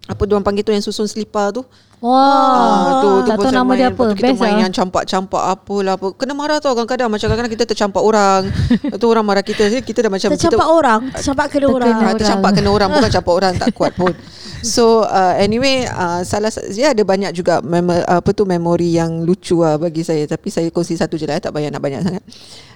Apa 0.04 0.28
diorang 0.28 0.44
panggil 0.44 0.68
tu 0.68 0.76
yang 0.76 0.84
susun 0.84 1.08
selipar 1.08 1.56
tu. 1.56 1.66
Wah 2.04 3.00
tu, 3.00 3.08
tu 3.24 3.32
Tak 3.32 3.38
tahu 3.40 3.52
nama 3.56 3.64
main. 3.64 3.80
dia 3.80 3.88
apa 3.88 4.04
kita 4.12 4.36
Best 4.36 4.42
main 4.44 4.56
lah 4.60 4.62
yang 4.68 4.74
campak-campak 4.76 5.44
apalah 5.56 5.96
apa. 5.96 6.08
Kena 6.20 6.34
marah 6.36 6.60
tau 6.60 6.76
kadang-kadang. 6.76 7.08
Macam 7.08 7.32
kadang-kadang 7.32 7.54
kita 7.56 7.66
tercampak 7.72 8.04
orang. 8.04 8.42
Lepas 8.84 9.00
tu 9.00 9.08
orang 9.08 9.24
marah 9.24 9.40
kita. 9.40 9.72
Jadi 9.72 9.82
kita 9.88 10.04
dah 10.04 10.12
macam... 10.12 10.30
Tercampak 10.36 10.68
kita, 10.68 10.78
orang 10.84 11.02
Tercampak 11.16 11.46
kena 11.48 11.64
Terkena 11.64 11.72
orang 11.72 11.96
orang. 11.96 12.16
tercampak 12.20 12.52
kena 12.52 12.70
orang 12.76 12.90
bukan 12.92 13.12
campak 13.16 13.34
orang 13.34 13.54
tak 13.56 13.70
kuat 13.72 13.92
pun. 13.96 14.12
So 14.64 15.04
uh, 15.04 15.36
anyway 15.36 15.84
uh, 15.88 16.24
salah 16.24 16.48
sa- 16.48 16.64
dia 16.68 16.96
ada 16.96 17.04
banyak 17.04 17.32
juga 17.32 17.60
mem- 17.60 18.04
apa 18.04 18.32
tu 18.32 18.44
memori 18.44 18.96
yang 18.96 19.24
lucu 19.24 19.60
lah 19.60 19.76
bagi 19.76 20.08
saya 20.08 20.24
tapi 20.24 20.48
saya 20.48 20.72
kongsi 20.72 20.96
satu 20.96 21.20
je 21.20 21.28
lah 21.28 21.36
tak 21.36 21.52
payah 21.52 21.68
nak 21.68 21.84
banyak 21.84 22.00
sangat. 22.00 22.24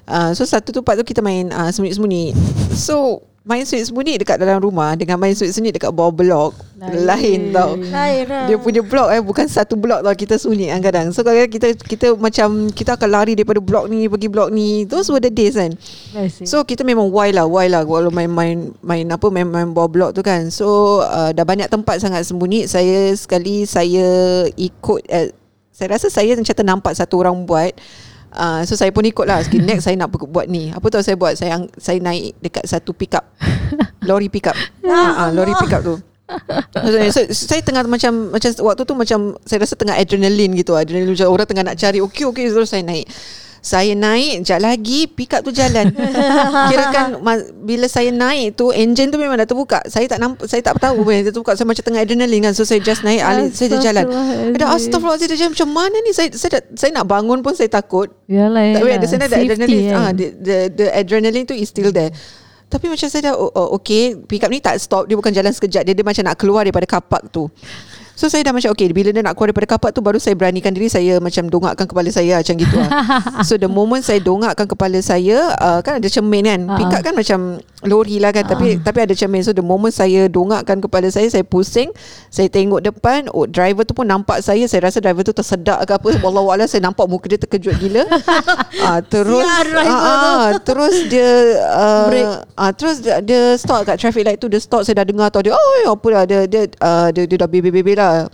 Uh, 0.03 0.35
so 0.35 0.43
satu 0.43 0.71
tu 0.71 0.83
part 0.83 0.99
tu 0.99 1.07
kita 1.07 1.23
main 1.23 1.47
uh, 1.47 1.71
sembunyi-sembunyi. 1.71 2.35
So 2.75 3.23
main 3.47 3.63
sembunyi-sembunyi 3.63 4.19
dekat 4.19 4.35
dalam 4.35 4.59
rumah 4.59 4.99
dengan 4.99 5.15
main 5.15 5.31
sembunyi-sembunyi 5.31 5.79
dekat 5.79 5.91
bawah 5.95 6.11
blok 6.11 6.51
lain, 6.77 7.01
lain 7.09 7.39
tau. 7.49 7.73
Lain 7.73 8.23
lah. 8.29 8.45
Dia 8.45 8.57
punya 8.61 8.81
blok 8.85 9.09
eh 9.09 9.21
bukan 9.21 9.49
satu 9.49 9.73
blok 9.73 10.05
tau. 10.05 10.13
Kita 10.13 10.37
sunyi 10.37 10.69
kadang-kadang. 10.69 11.09
So 11.09 11.25
kadang 11.25 11.49
kita 11.49 11.73
kita 11.73 12.07
macam 12.13 12.69
kita 12.69 12.93
akan 12.93 13.09
lari 13.09 13.33
daripada 13.33 13.57
blok 13.57 13.89
ni 13.89 14.05
pergi 14.05 14.29
blok 14.29 14.49
ni. 14.53 14.85
Those 14.85 15.09
were 15.09 15.17
the 15.17 15.33
days 15.33 15.57
kan. 15.57 15.73
Eh. 16.13 16.29
So 16.45 16.61
kita 16.61 16.85
memang 16.85 17.09
why 17.09 17.33
lah 17.33 17.49
Why 17.49 17.65
lah. 17.65 17.81
Kalau 17.81 18.13
main-main 18.13 18.77
Main 18.85 19.09
apa 19.09 19.25
Main-main 19.33 19.73
bawah 19.73 19.89
blok 19.89 20.11
tu 20.13 20.21
kan. 20.21 20.53
So 20.53 21.01
uh, 21.01 21.33
Dah 21.33 21.43
banyak 21.43 21.65
tempat 21.65 21.97
sangat 21.97 22.29
sembunyi. 22.29 22.69
Saya 22.69 23.09
sekali 23.17 23.65
Saya 23.65 24.05
ikut 24.53 25.01
uh, 25.09 25.27
Saya 25.73 25.87
rasa 25.97 26.13
saya 26.13 26.37
macam 26.37 26.53
ternampak 26.53 26.93
Satu 26.93 27.17
orang 27.25 27.41
buat. 27.49 27.73
Uh, 28.37 28.61
So 28.69 28.77
saya 28.77 28.93
pun 28.93 29.01
ikut 29.01 29.25
lah. 29.25 29.41
Okay, 29.41 29.57
Next 29.65 29.89
saya 29.89 29.97
nak 29.97 30.13
buat 30.13 30.45
ni. 30.45 30.69
Apa 30.69 30.93
tahu 30.93 31.01
saya 31.01 31.17
buat? 31.17 31.33
Saya 31.33 31.57
saya 31.81 31.97
naik 31.97 32.37
Dekat 32.37 32.69
satu 32.69 32.93
pickup 32.93 33.25
Lori 34.05 34.29
pickup 34.33 34.53
uh, 34.85 35.25
uh, 35.25 35.29
Lori 35.33 35.57
pickup 35.57 35.81
tu 35.81 35.97
so, 37.15 37.21
saya 37.31 37.63
tengah 37.63 37.87
macam 37.87 38.31
macam 38.35 38.49
waktu 38.63 38.83
tu 38.83 38.93
macam 38.93 39.19
saya 39.47 39.63
rasa 39.63 39.75
tengah 39.79 39.95
adrenaline 39.95 40.53
gitu 40.59 40.75
adrenaline 40.75 41.15
macam 41.15 41.31
orang 41.31 41.47
tengah 41.47 41.63
nak 41.63 41.77
cari 41.79 41.99
okey 42.03 42.23
okey 42.29 42.51
terus 42.51 42.71
saya 42.71 42.83
naik. 42.83 43.07
Saya 43.57 43.97
naik 43.97 44.45
Sekejap 44.45 44.59
lagi 44.63 45.09
Pick 45.11 45.33
up 45.33 45.41
tu 45.43 45.51
jalan. 45.51 45.91
Kira 46.71 46.85
kan 46.93 47.19
Bila 47.65 47.89
saya 47.89 48.13
naik 48.13 48.55
tu 48.55 48.69
Engine 48.71 49.09
tu 49.11 49.17
memang 49.19 49.35
dah 49.35 49.49
terbuka. 49.49 49.81
Saya 49.89 50.05
tak 50.07 50.21
nampak 50.23 50.45
Saya 50.47 50.61
tak 50.63 50.77
tahu 50.79 51.03
pun 51.03 51.11
Dia 51.11 51.33
terbuka. 51.33 51.57
Saya 51.57 51.67
macam 51.67 51.83
tengah 51.83 52.05
adrenaline 52.05 52.47
kan 52.47 52.53
So 52.55 52.63
saya 52.63 52.79
just 52.79 53.03
naik 53.03 53.19
alih, 53.19 53.51
Saya 53.51 53.75
just 53.75 53.83
jalan. 53.83 54.07
Ada 54.55 54.71
astagfirullahaladzim 54.71 55.35
Dia 55.35 55.49
macam 55.51 55.69
mana 55.73 55.97
ni? 56.05 56.15
Saya, 56.15 56.31
saya, 56.37 56.63
saya 56.77 56.95
nak 56.95 57.09
bangun 57.09 57.43
pun 57.43 57.57
Saya 57.57 57.67
takut. 57.67 58.13
Yalah, 58.29 58.77
tak 58.77 58.81
yalah. 58.87 58.95
ada 58.95 59.05
sana 59.09 59.23
ada 59.25 59.35
Safety 59.35 59.49
adrenaline 59.49 59.83
kan. 59.89 59.99
ah 59.99 60.11
the, 60.13 60.25
the 60.37 60.57
the 60.71 60.87
adrenaline 60.93 61.45
tu 61.49 61.55
is 61.57 61.67
still 61.67 61.91
there 61.91 62.13
tapi 62.67 62.91
macam 62.91 63.07
saya 63.07 63.31
dah 63.31 63.35
oh, 63.35 63.51
oh, 63.51 63.79
okay 63.79 64.15
pick 64.15 64.43
up 64.43 64.51
ni 64.51 64.59
tak 64.59 64.75
stop 64.79 65.07
dia 65.07 65.15
bukan 65.15 65.31
jalan 65.31 65.51
sekejap 65.55 65.87
dia 65.87 65.93
dia 65.95 66.03
macam 66.03 66.23
nak 66.27 66.35
keluar 66.35 66.67
daripada 66.67 66.87
kapak 66.87 67.31
tu 67.31 67.47
So 68.17 68.33
saya 68.33 68.41
dah 68.41 68.49
macam 68.49 68.73
okay 68.73 68.89
bila 68.89 69.13
dia 69.13 69.21
nak 69.21 69.37
keluar 69.37 69.53
daripada 69.53 69.77
kapak 69.77 69.93
tu 69.93 70.01
baru 70.01 70.17
saya 70.17 70.33
beranikan 70.33 70.73
diri 70.73 70.89
saya 70.89 71.21
macam 71.21 71.45
dongakkan 71.53 71.85
kepala 71.85 72.09
saya 72.09 72.41
macam 72.41 72.57
gitu 72.57 72.73
lah. 72.73 72.89
So 73.47 73.61
the 73.61 73.69
moment 73.69 74.01
saya 74.01 74.17
dongakkan 74.17 74.65
kepala 74.65 74.97
saya 75.05 75.53
uh, 75.53 75.85
kan 75.85 76.01
ada 76.01 76.09
cermin 76.09 76.49
kan. 76.49 76.65
Ah. 76.65 76.81
Pick 76.81 76.89
up 76.97 77.01
kan 77.05 77.13
macam 77.13 77.61
lori 77.85 78.17
lah 78.17 78.33
kan. 78.33 78.47
Tapi 78.47 78.81
tapi 78.81 79.05
ada 79.05 79.13
cermin. 79.13 79.45
So 79.45 79.53
the 79.53 79.61
moment 79.61 79.93
saya 79.93 80.25
dongakkan 80.25 80.81
kepala 80.81 81.11
saya 81.13 81.29
saya 81.29 81.45
pusing, 81.45 81.93
saya 82.33 82.49
tengok 82.49 82.81
depan, 82.81 83.29
oh 83.29 83.45
driver 83.45 83.85
tu 83.85 83.93
pun 83.93 84.09
nampak 84.09 84.41
saya, 84.41 84.65
saya 84.65 84.89
rasa 84.89 84.97
driver 84.97 85.21
tu 85.21 85.35
tersedak 85.35 85.85
ke 85.85 85.93
apa. 85.93 86.09
Wallahu 86.25 86.49
a'lam 86.49 86.65
saya 86.65 86.81
nampak 86.89 87.05
muka 87.05 87.29
dia 87.29 87.37
terkejut 87.37 87.77
gila. 87.77 88.03
ah 88.87 88.99
terus 89.05 89.45
ah, 89.45 89.93
ah, 89.93 90.45
terus 90.63 90.95
dia 91.05 91.29
uh, 91.69 92.07
Break. 92.09 92.27
ah 92.57 92.71
terus 92.73 92.97
dia, 93.03 93.21
dia 93.21 93.53
stop 93.61 93.85
kat 93.85 94.01
traffic 94.01 94.25
light 94.25 94.41
tu. 94.41 94.49
Dia 94.49 94.57
stop 94.57 94.81
saya 94.81 95.03
dah 95.03 95.05
dengar 95.05 95.29
tau. 95.29 95.45
Dia 95.45 95.53
oh 95.53 95.93
apa 95.93 96.07
dah 96.09 96.23
dia 96.25 96.39
dia 96.49 96.61
uh, 96.81 97.13
dia, 97.13 97.29
dia 97.29 97.37
dah 97.45 97.49
bebe-bebe 97.49 97.93
lah 97.93 98.25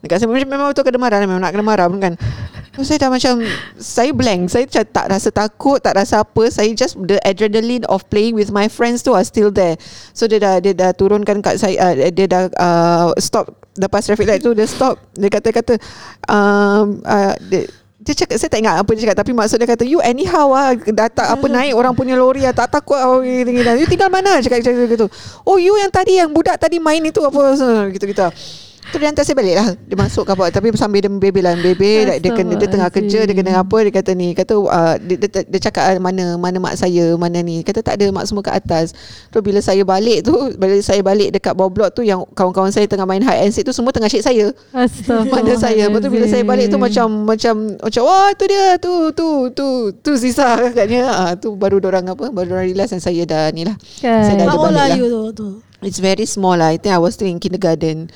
dekat 0.00 0.16
saya 0.24 0.28
memang, 0.32 0.48
memang 0.48 0.66
betul 0.72 0.84
kena 0.88 0.98
marah 1.00 1.18
memang 1.20 1.38
nak 1.44 1.52
kena 1.52 1.64
marah 1.64 1.86
pun 1.92 2.00
kan 2.00 2.14
so, 2.72 2.80
saya 2.80 2.96
dah 3.04 3.10
macam 3.12 3.44
saya 3.76 4.10
blank 4.16 4.48
saya 4.48 4.64
macam 4.64 4.84
tak 4.88 5.06
rasa 5.12 5.28
takut 5.28 5.78
tak 5.80 5.94
rasa 5.96 6.24
apa 6.24 6.42
saya 6.48 6.72
just 6.72 6.96
the 7.04 7.20
adrenaline 7.20 7.84
of 7.92 8.00
playing 8.08 8.32
with 8.32 8.48
my 8.48 8.64
friends 8.64 9.04
tu 9.04 9.12
are 9.12 9.24
still 9.24 9.52
there 9.52 9.76
so 10.16 10.24
dia 10.24 10.40
dah 10.40 10.56
dia 10.58 10.72
dah 10.72 10.90
turunkan 10.96 11.44
kat 11.44 11.60
saya 11.60 11.76
uh, 11.76 11.94
dia 12.08 12.26
dah 12.26 12.48
uh, 12.56 13.12
stop 13.20 13.52
lepas 13.76 14.00
traffic 14.00 14.24
light 14.24 14.40
tu 14.40 14.56
dia 14.56 14.64
stop 14.64 14.96
dia 15.12 15.28
kata-kata 15.28 15.76
um, 16.32 17.04
uh, 17.04 17.36
dia, 17.52 17.68
dia 18.00 18.14
cakap 18.16 18.40
saya 18.40 18.48
tak 18.48 18.60
ingat 18.64 18.80
apa 18.80 18.90
dia 18.96 19.02
cakap 19.04 19.16
tapi 19.20 19.32
maksud 19.36 19.56
dia 19.60 19.68
kata 19.68 19.84
you 19.84 20.00
anyhow 20.00 20.48
ah 20.56 20.72
datang 20.72 21.28
apa 21.28 21.44
naik 21.44 21.76
orang 21.76 21.92
punya 21.92 22.16
lori 22.16 22.48
ah 22.48 22.56
tak 22.56 22.72
takut 22.72 22.96
ah 22.96 23.20
you 23.20 23.84
tinggal 23.84 24.08
mana 24.08 24.40
cakap 24.40 24.64
cakap 24.64 24.88
gitu 24.88 25.06
oh 25.44 25.60
you 25.60 25.76
yang 25.76 25.92
tadi 25.92 26.16
yang 26.16 26.32
budak 26.32 26.56
tadi 26.56 26.80
main 26.80 27.04
itu 27.04 27.20
apa 27.20 27.52
gitu 27.92 28.08
gitu 28.08 28.24
Tu 28.90 28.98
dia 28.98 29.08
hantar 29.08 29.24
saya 29.24 29.38
balik 29.38 29.54
lah 29.56 29.68
Dia 29.86 29.96
masuk 29.96 30.26
kapal 30.26 30.50
Tapi 30.50 30.74
sambil 30.74 31.00
dia 31.00 31.10
membebel 31.10 31.42
lah 31.46 31.54
Membebel 31.54 32.18
dia, 32.18 32.30
kena, 32.34 32.52
dia 32.58 32.68
tengah 32.68 32.90
kerja 32.90 33.22
Dia 33.24 33.34
kena 33.34 33.62
apa 33.62 33.76
Dia 33.86 33.92
kata 33.94 34.10
ni 34.18 34.34
Kata 34.34 34.54
uh, 34.58 34.94
dia, 34.98 35.16
dia, 35.16 35.46
dia, 35.46 35.60
cakap 35.62 35.84
ah, 35.86 35.98
mana 36.02 36.34
Mana 36.36 36.58
mak 36.58 36.74
saya 36.74 37.14
Mana 37.14 37.38
ni 37.40 37.62
Kata 37.62 37.80
tak 37.80 38.02
ada 38.02 38.10
mak 38.10 38.26
semua 38.26 38.42
kat 38.42 38.58
atas 38.58 38.92
Tu 39.30 39.38
bila 39.40 39.62
saya 39.62 39.82
balik 39.86 40.26
tu 40.26 40.34
Bila 40.58 40.74
saya 40.82 41.00
balik 41.00 41.34
dekat 41.34 41.54
bawah 41.54 41.70
blok 41.70 41.90
tu 41.94 42.02
Yang 42.02 42.26
kawan-kawan 42.34 42.74
saya 42.74 42.90
tengah 42.90 43.06
main 43.06 43.22
hide 43.22 43.46
and 43.46 43.54
seek 43.54 43.62
tu 43.62 43.72
Semua 43.72 43.94
tengah 43.94 44.10
shake 44.10 44.26
saya 44.26 44.50
pada 45.30 45.52
saya. 45.56 45.82
Lepas 45.88 46.00
tu 46.02 46.10
bila 46.10 46.26
saya 46.26 46.44
balik 46.44 46.66
tu 46.70 46.78
macam 46.78 47.06
macam 47.26 47.54
macam 47.78 48.02
wah 48.04 48.30
tu 48.34 48.44
dia 48.48 48.64
tu 48.80 48.92
tu 49.12 49.28
tu 49.52 49.66
tu 50.00 50.12
sisa 50.16 50.58
agaknya. 50.58 51.02
Ah 51.20 51.36
tu 51.36 51.52
baru 51.52 51.82
orang 51.84 52.16
apa 52.16 52.32
baru 52.32 52.56
orang 52.56 52.70
realize 52.70 52.94
yang 52.96 53.02
saya 53.02 53.22
dah 53.28 53.50
ni 53.52 53.66
lah. 53.66 53.76
Kan. 54.00 54.24
Saya 54.24 54.34
dah 54.46 54.56
old 54.56 54.72
balik 54.72 54.78
lah. 54.78 54.96
you 54.96 55.06
tu? 55.10 55.22
tu? 55.36 55.48
It's 55.84 56.00
very 56.00 56.24
small 56.24 56.56
lah. 56.56 56.72
I 56.72 56.78
think 56.80 56.92
I 56.96 57.00
was 57.00 57.16
still 57.16 57.28
in 57.28 57.40
kindergarten. 57.40 58.08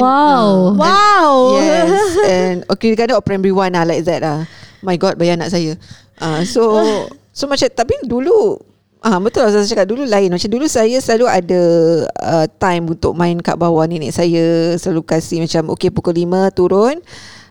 Wow. 0.00 0.74
uh, 0.74 0.80
Wow. 0.80 1.32
Yes. 1.60 2.00
And 2.34 2.56
okay, 2.70 2.90
kindergarten 2.90 3.18
or 3.18 3.24
primary 3.24 3.54
one 3.54 3.74
lah 3.74 3.84
like 3.86 4.02
that 4.06 4.20
lah. 4.22 4.48
My 4.84 4.98
God, 4.98 5.16
bayar 5.16 5.38
anak 5.38 5.52
saya. 5.52 5.78
Ah 6.18 6.42
so 6.46 6.78
so 7.36 7.50
macam 7.50 7.66
tapi 7.70 7.94
dulu 8.06 8.58
Ah 9.04 9.20
betul 9.20 9.44
lah 9.44 9.52
saya 9.52 9.68
cakap 9.68 9.84
dulu 9.84 10.08
lain 10.08 10.32
macam 10.32 10.48
dulu 10.48 10.64
saya 10.64 10.96
selalu 10.96 11.28
ada 11.28 11.60
uh, 12.24 12.46
time 12.56 12.96
untuk 12.96 13.12
main 13.12 13.36
kat 13.36 13.52
bawah 13.52 13.84
nenek 13.84 14.16
saya 14.16 14.72
selalu 14.80 15.04
kasih 15.04 15.44
macam 15.44 15.76
okey 15.76 15.92
pukul 15.92 16.16
5 16.16 16.56
turun 16.56 16.96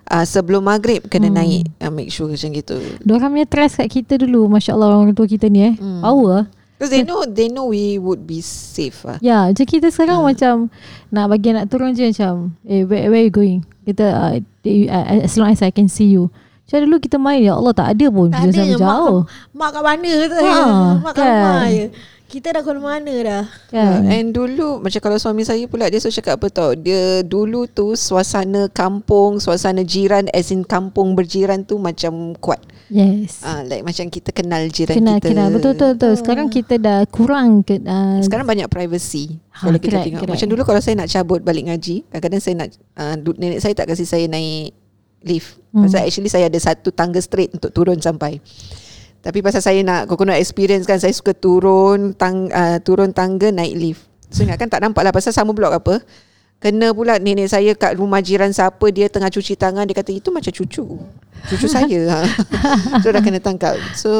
uh, 0.10 0.26
sebelum 0.26 0.66
maghrib 0.66 1.06
kena 1.06 1.30
hmm. 1.30 1.38
naik 1.38 1.64
uh, 1.78 1.94
make 1.94 2.10
sure 2.10 2.26
macam 2.26 2.50
gitu 2.58 2.82
Diorang 3.06 3.38
punya 3.38 3.46
trust 3.46 3.78
kat 3.78 3.86
kita 3.86 4.26
dulu 4.26 4.50
Masya 4.50 4.74
Allah 4.74 4.98
orang 4.98 5.14
tua 5.14 5.30
kita 5.30 5.46
ni 5.46 5.62
eh 5.62 5.74
Hmm. 5.78 6.02
Power 6.02 6.50
because 6.76 6.92
they 6.92 7.04
know 7.06 7.24
they 7.24 7.48
know 7.48 7.70
we 7.70 7.96
would 8.02 8.28
be 8.28 8.42
safe 8.42 9.06
lah. 9.06 9.18
Ya 9.24 9.50
macam 9.52 9.66
kita 9.66 9.88
sekarang 9.94 10.26
macam 10.26 10.74
Nak 11.14 11.26
bagi 11.30 11.54
nak 11.54 11.70
turun 11.70 11.94
je 11.94 12.10
macam 12.10 12.58
Eh 12.66 12.82
where, 12.90 13.06
where 13.14 13.22
you 13.22 13.30
going 13.30 13.62
Kita 13.86 14.06
uh, 14.10 14.34
uh, 14.42 15.06
As 15.22 15.38
long 15.38 15.54
as 15.54 15.62
I 15.62 15.70
can 15.70 15.86
see 15.86 16.10
you 16.10 16.34
Macam 16.66 16.90
dulu 16.90 16.98
kita 16.98 17.22
main 17.22 17.46
Ya 17.46 17.54
Allah 17.54 17.70
tak 17.78 17.94
ada 17.94 18.06
pun 18.10 18.34
Tak 18.34 18.50
ada 18.50 18.66
je 18.66 18.74
mak, 18.74 18.82
jauh 18.82 19.22
mak 19.54 19.70
kat 19.78 19.84
mana 19.86 20.12
tu. 20.26 20.42
Ha, 20.42 20.58
mak 21.06 21.14
kat 21.14 21.22
kan. 21.22 21.30
rumah 21.38 21.64
je. 21.70 21.86
Kita 22.34 22.50
dah 22.50 22.65
ke 22.65 22.74
mana 22.74 23.13
dah. 23.22 23.43
Yeah. 23.69 24.02
Kan 24.02 24.10
And 24.10 24.28
dulu 24.34 24.82
macam 24.82 24.98
kalau 24.98 25.22
suami 25.22 25.46
saya 25.46 25.69
pula 25.69 25.86
dia 25.86 26.02
suka 26.02 26.17
cakap 26.17 26.41
apa 26.41 26.48
tau. 26.50 26.74
Dia 26.74 27.22
dulu 27.22 27.69
tu 27.69 27.93
suasana 27.93 28.65
kampung, 28.74 29.38
suasana 29.38 29.86
jiran 29.86 30.26
as 30.34 30.50
in 30.50 30.65
kampung 30.65 31.13
berjiran 31.13 31.62
tu 31.62 31.78
macam 31.78 32.34
kuat. 32.41 32.58
Yes 32.91 33.41
Ah 33.41 33.62
uh, 33.62 33.62
like 33.65 33.82
macam 33.82 34.06
kita 34.12 34.30
kenal 34.36 34.67
jiran 34.67 34.93
Kenal 35.00 35.17
kita. 35.17 35.32
kenal 35.32 35.48
Betul 35.56 35.72
betul 35.74 35.89
betul 35.96 36.13
Sekarang 36.19 36.48
kita 36.52 36.76
dah 36.78 37.00
kurang 37.08 37.63
ke, 37.63 37.80
uh, 37.80 38.19
Sekarang 38.22 38.43
banyak 38.46 38.67
privacy 38.67 39.39
Ha, 39.50 39.69
Kalau 39.72 39.80
kita 39.80 39.98
correct, 39.98 40.06
tengok 40.06 40.19
correct. 40.19 40.34
Macam 40.36 40.48
dulu 40.52 40.62
kalau 40.67 40.82
saya 40.84 40.96
nak 41.00 41.10
cabut 41.10 41.39
balik 41.41 41.72
ngaji 41.72 42.04
Kadang-kadang 42.12 42.41
saya 42.43 42.56
nak 42.60 42.69
uh, 43.00 43.15
Nenek 43.17 43.63
saya 43.63 43.74
tak 43.74 43.88
kasi 43.88 44.04
saya 44.04 44.28
naik 44.28 44.76
lift 45.24 45.63
Hmm. 45.74 45.89
Pasal 45.89 46.06
actually 46.06 46.30
saya 46.30 46.54
ada 46.54 46.60
satu 46.62 46.93
tangga 46.93 47.17
straight 47.17 47.50
Untuk 47.50 47.74
turun 47.74 47.98
sampai 47.98 48.38
Tapi 49.24 49.40
pasal 49.40 49.64
saya 49.64 49.80
nak 49.82 50.12
Coconut 50.12 50.36
experience 50.36 50.84
kan 50.84 51.00
Saya 51.00 51.16
suka 51.16 51.32
turun 51.32 52.12
tang, 52.12 52.52
uh, 52.52 52.78
Turun 52.84 53.16
tangga 53.16 53.50
naik 53.50 53.74
lift. 53.80 54.04
So 54.28 54.44
ingatkan 54.44 54.68
tak 54.68 54.84
nampak 54.84 55.08
lah 55.08 55.16
Pasal 55.16 55.32
sama 55.32 55.56
blok 55.56 55.72
apa. 55.72 56.04
Kena 56.60 56.92
pula 56.92 57.20
nenek 57.20 57.48
saya 57.48 57.72
kat 57.72 57.96
rumah 57.96 58.20
jiran 58.20 58.52
siapa 58.52 58.84
Dia 58.92 59.08
tengah 59.08 59.32
cuci 59.32 59.56
tangan 59.56 59.88
Dia 59.88 59.96
kata 59.96 60.12
itu 60.12 60.28
macam 60.30 60.52
cucu. 60.52 60.86
Cucu 61.48 61.68
saya. 61.72 62.02
Ha. 62.12 62.20
So 63.04 63.16
dah 63.16 63.24
kena 63.24 63.40
tangkap. 63.40 63.80
So 63.96 64.12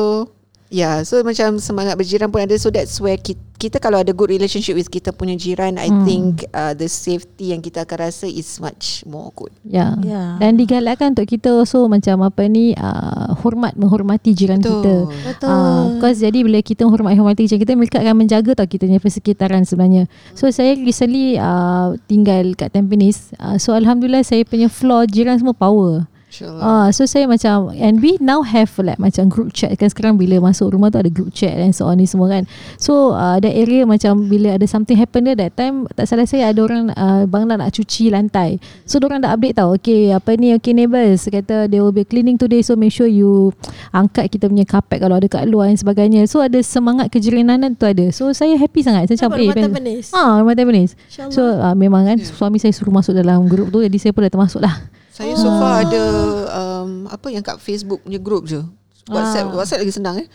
Yeah, 0.74 1.06
so 1.06 1.22
macam 1.22 1.62
semangat 1.62 2.02
berjiran 2.02 2.34
pun 2.34 2.42
ada. 2.42 2.58
So 2.58 2.74
that's 2.74 2.98
where 2.98 3.14
kita, 3.14 3.38
kita 3.62 3.78
kalau 3.78 4.02
ada 4.02 4.10
good 4.10 4.34
relationship 4.34 4.74
with 4.74 4.90
kita 4.90 5.14
punya 5.14 5.38
jiran, 5.38 5.78
I 5.78 5.94
Hmm. 5.94 6.02
think 6.02 6.50
uh, 6.50 6.74
the 6.74 6.90
safety 6.90 7.54
yang 7.54 7.62
kita 7.62 7.86
akan 7.86 8.10
rasa 8.10 8.26
is 8.26 8.58
much 8.58 9.06
more 9.06 9.30
good. 9.38 9.54
Ya. 9.62 9.94
Ya. 10.02 10.42
Dan 10.42 10.58
digalakkan 10.58 11.14
untuk 11.14 11.30
kita 11.30 11.54
also 11.54 11.86
macam 11.86 12.26
apa 12.26 12.50
ni 12.50 12.74
uh, 12.74 13.38
hormat 13.46 13.78
menghormati 13.78 14.34
jiran 14.34 14.66
kita. 14.66 15.06
Betul. 15.06 15.46
Ah, 15.46 15.94
because 15.94 16.26
jadi 16.26 16.42
bila 16.42 16.58
kita 16.66 16.90
menghormati 16.90 17.22
hormati 17.22 17.46
jiran 17.46 17.62
kita 17.62 17.74
mereka 17.78 17.98
akan 18.02 18.16
menjaga 18.18 18.52
tau 18.58 18.66
kita 18.66 18.90
punya 18.90 18.98
persekitaran 18.98 19.70
sebenarnya. 19.70 20.10
So 20.34 20.50
saya 20.50 20.74
recently 20.74 21.38
uh, 21.38 21.94
tinggal 22.10 22.58
kat 22.58 22.74
Tampines. 22.74 23.30
Uh, 23.38 23.62
so 23.62 23.78
alhamdulillah 23.78 24.26
saya 24.26 24.42
punya 24.42 24.74
floor 24.74 25.06
jiran 25.06 25.38
semua 25.38 25.54
power. 25.54 26.10
InsyaAllah. 26.34 26.65
Ah, 26.65 26.88
so 26.89 27.06
saya 27.06 27.30
macam 27.30 27.69
and 27.78 28.02
we 28.02 28.17
now 28.17 28.41
have 28.41 28.74
like 28.82 28.98
macam 28.98 29.30
group 29.30 29.54
chat 29.54 29.69
kan 29.78 29.86
sekarang 29.86 30.17
bila 30.17 30.41
masuk 30.41 30.74
rumah 30.74 30.89
tu 30.89 30.98
ada 30.98 31.13
group 31.13 31.30
chat 31.30 31.54
and 31.54 31.78
so 31.78 31.86
on 31.86 32.02
ni 32.02 32.10
semua 32.10 32.26
kan. 32.34 32.50
So 32.82 33.13
uh, 33.13 33.38
ada 33.38 33.54
area 33.54 33.86
macam 33.86 34.26
bila 34.26 34.58
ada 34.58 34.65
something 34.65 34.98
happen 34.98 35.30
there 35.30 35.38
that 35.38 35.54
time 35.54 35.86
tak 35.93 36.10
salah 36.10 36.26
saya 36.26 36.50
ada 36.50 36.65
orang 36.65 36.89
uh, 36.98 37.30
bangla 37.30 37.62
nak 37.62 37.78
cuci 37.78 38.10
lantai. 38.10 38.58
So 38.89 38.98
orang 39.06 39.22
dah 39.22 39.38
update 39.38 39.62
tau. 39.62 39.78
Okay 39.78 40.10
apa 40.10 40.34
ni 40.34 40.58
okay 40.58 40.74
neighbours 40.74 41.30
kata 41.30 41.69
they 41.69 41.78
will 41.78 41.93
be 41.93 42.02
cleaning 42.02 42.41
today 42.41 42.65
so 42.65 42.74
make 42.74 42.89
sure 42.89 43.06
you 43.06 43.54
angkat 43.93 44.34
kita 44.34 44.50
punya 44.50 44.65
carpet 44.65 45.06
kalau 45.06 45.22
ada 45.22 45.30
kat 45.30 45.46
luar 45.46 45.69
dan 45.69 45.78
sebagainya. 45.78 46.26
So 46.26 46.41
ada 46.41 46.58
semangat 46.65 47.13
kejirinanan 47.13 47.78
tu 47.78 47.86
ada. 47.86 48.10
So 48.10 48.34
saya 48.34 48.58
happy 48.58 48.82
sangat. 48.82 49.06
Saya 49.06 49.30
macam 49.30 49.30
Apa, 49.30 49.38
rumah 49.38 49.56
Tampines? 49.69 50.08
Ah, 50.17 50.41
rumah 50.41 50.58
Tampines. 50.58 50.98
So 51.30 51.46
uh, 51.46 51.78
memang 51.78 52.10
kan 52.10 52.17
suami 52.17 52.58
saya 52.58 52.74
suruh 52.74 52.89
masuk 52.89 53.13
dalam 53.13 53.46
grup 53.46 53.69
tu 53.69 53.86
jadi 53.86 53.98
saya 54.02 54.12
pun 54.17 54.26
dah 54.26 54.34
termasuk 54.34 54.65
lah. 54.65 55.03
Saya 55.13 55.38
so 55.38 55.45
far 55.54 55.86
ada 55.86 56.04
um, 56.49 57.06
apa 57.06 57.30
yang 57.30 57.39
kat 57.39 57.62
Facebook 57.62 58.02
punya 58.02 58.17
group 58.17 58.43
je. 58.45 58.58
WhatsApp, 59.06 59.45
Ah. 59.47 59.56
WhatsApp 59.56 59.82
lagi 59.82 59.93
senang 59.93 60.15
eh. 60.17 60.28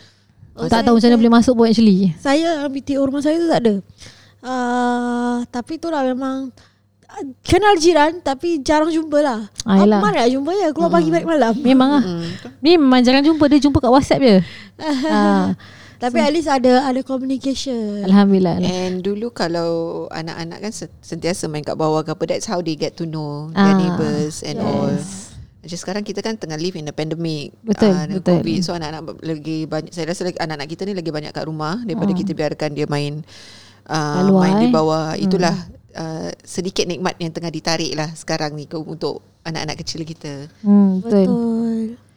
Oh, 0.55 0.63
tak 0.63 0.71
saya- 0.71 0.85
tahu 0.87 0.95
macam 0.95 1.07
mana 1.09 1.19
boleh 1.19 1.33
masuk 1.35 1.53
pun 1.53 1.65
actually. 1.67 2.15
Saya 2.17 2.63
BTO 2.65 3.03
rumah 3.03 3.19
saya 3.19 3.35
tu 3.37 3.47
tak 3.47 3.59
ada. 3.59 3.75
Uh, 4.39 5.43
tapi 5.47 5.75
tu 5.75 5.87
lah 5.87 5.99
memang 6.01 6.47
uh, 7.05 7.23
kenal 7.43 7.75
jiran 7.75 8.19
tapi 8.19 8.59
jarang 8.59 8.87
jumpa 8.87 9.19
lah. 9.19 9.51
Ah. 9.67 9.83
Apa 9.83 10.15
nak 10.15 10.31
jumpa 10.31 10.51
ya 10.53 10.67
keluar 10.71 10.87
pagi 10.89 11.11
balik 11.11 11.27
malam. 11.27 11.51
Memang 11.59 11.89
lah. 11.91 12.03
Hmm. 12.03 12.23
Ni 12.59 12.75
memang 12.75 12.99
jarang 13.01 13.19
jumpa 13.21 13.43
Dia 13.45 13.59
jumpa 13.59 13.77
kat 13.77 13.91
WhatsApp 13.91 14.21
je 14.21 14.35
ah, 14.79 15.51
Tapi 15.99 16.17
at 16.17 16.31
least 16.31 16.47
ada 16.47 16.87
ada 16.87 17.01
communication. 17.03 18.07
Alhamdulillah 18.07 18.63
And 18.63 19.03
dulu 19.03 19.35
kalau 19.35 20.07
anak-anak 20.09 20.63
kan 20.63 20.71
se- 20.71 20.95
sentiasa 21.03 21.51
main 21.51 21.61
kat 21.61 21.75
bawah 21.75 22.07
ke 22.07 22.15
apa, 22.15 22.23
that's 22.23 22.47
how 22.47 22.63
they 22.63 22.79
get 22.79 22.95
to 22.95 23.03
know 23.03 23.51
their 23.51 23.75
Ah, 23.75 23.77
neighbours 23.77 24.39
and 24.41 24.57
yes. 24.57 24.65
all. 24.65 24.95
Macam 25.59 25.75
sekarang 25.75 26.03
kita 26.07 26.23
kan 26.23 26.39
tengah 26.39 26.55
live 26.55 26.79
in 26.79 26.87
the 26.87 26.95
pandemic 26.95 27.51
Betul, 27.59 27.91
dengan 27.91 28.07
betul. 28.15 28.39
COVID 28.39 28.59
So 28.63 28.71
anak-anak 28.79 29.03
lagi 29.19 29.67
banyak 29.67 29.91
Saya 29.91 30.07
rasa 30.07 30.23
lagi, 30.23 30.39
anak-anak 30.39 30.67
kita 30.71 30.87
ni 30.87 30.95
lagi 30.95 31.11
banyak 31.11 31.35
kat 31.35 31.43
rumah 31.43 31.83
Daripada 31.83 32.15
kita 32.15 32.31
biarkan 32.31 32.69
dia 32.79 32.87
main 32.87 33.19
uh, 33.91 34.23
Main 34.39 34.55
di 34.63 34.71
bawah 34.71 35.19
Itulah 35.19 35.51
uh, 35.99 36.31
sedikit 36.47 36.87
nikmat 36.87 37.19
yang 37.19 37.35
tengah 37.35 37.51
ditarik 37.51 37.91
lah 37.91 38.07
Sekarang 38.15 38.55
ni 38.55 38.71
ke, 38.71 38.79
untuk 38.79 39.19
anak-anak 39.43 39.83
kecil 39.83 40.07
kita 40.07 40.47
hmm, 40.63 41.03
Betul, 41.03 41.27
Betul. 41.27 42.08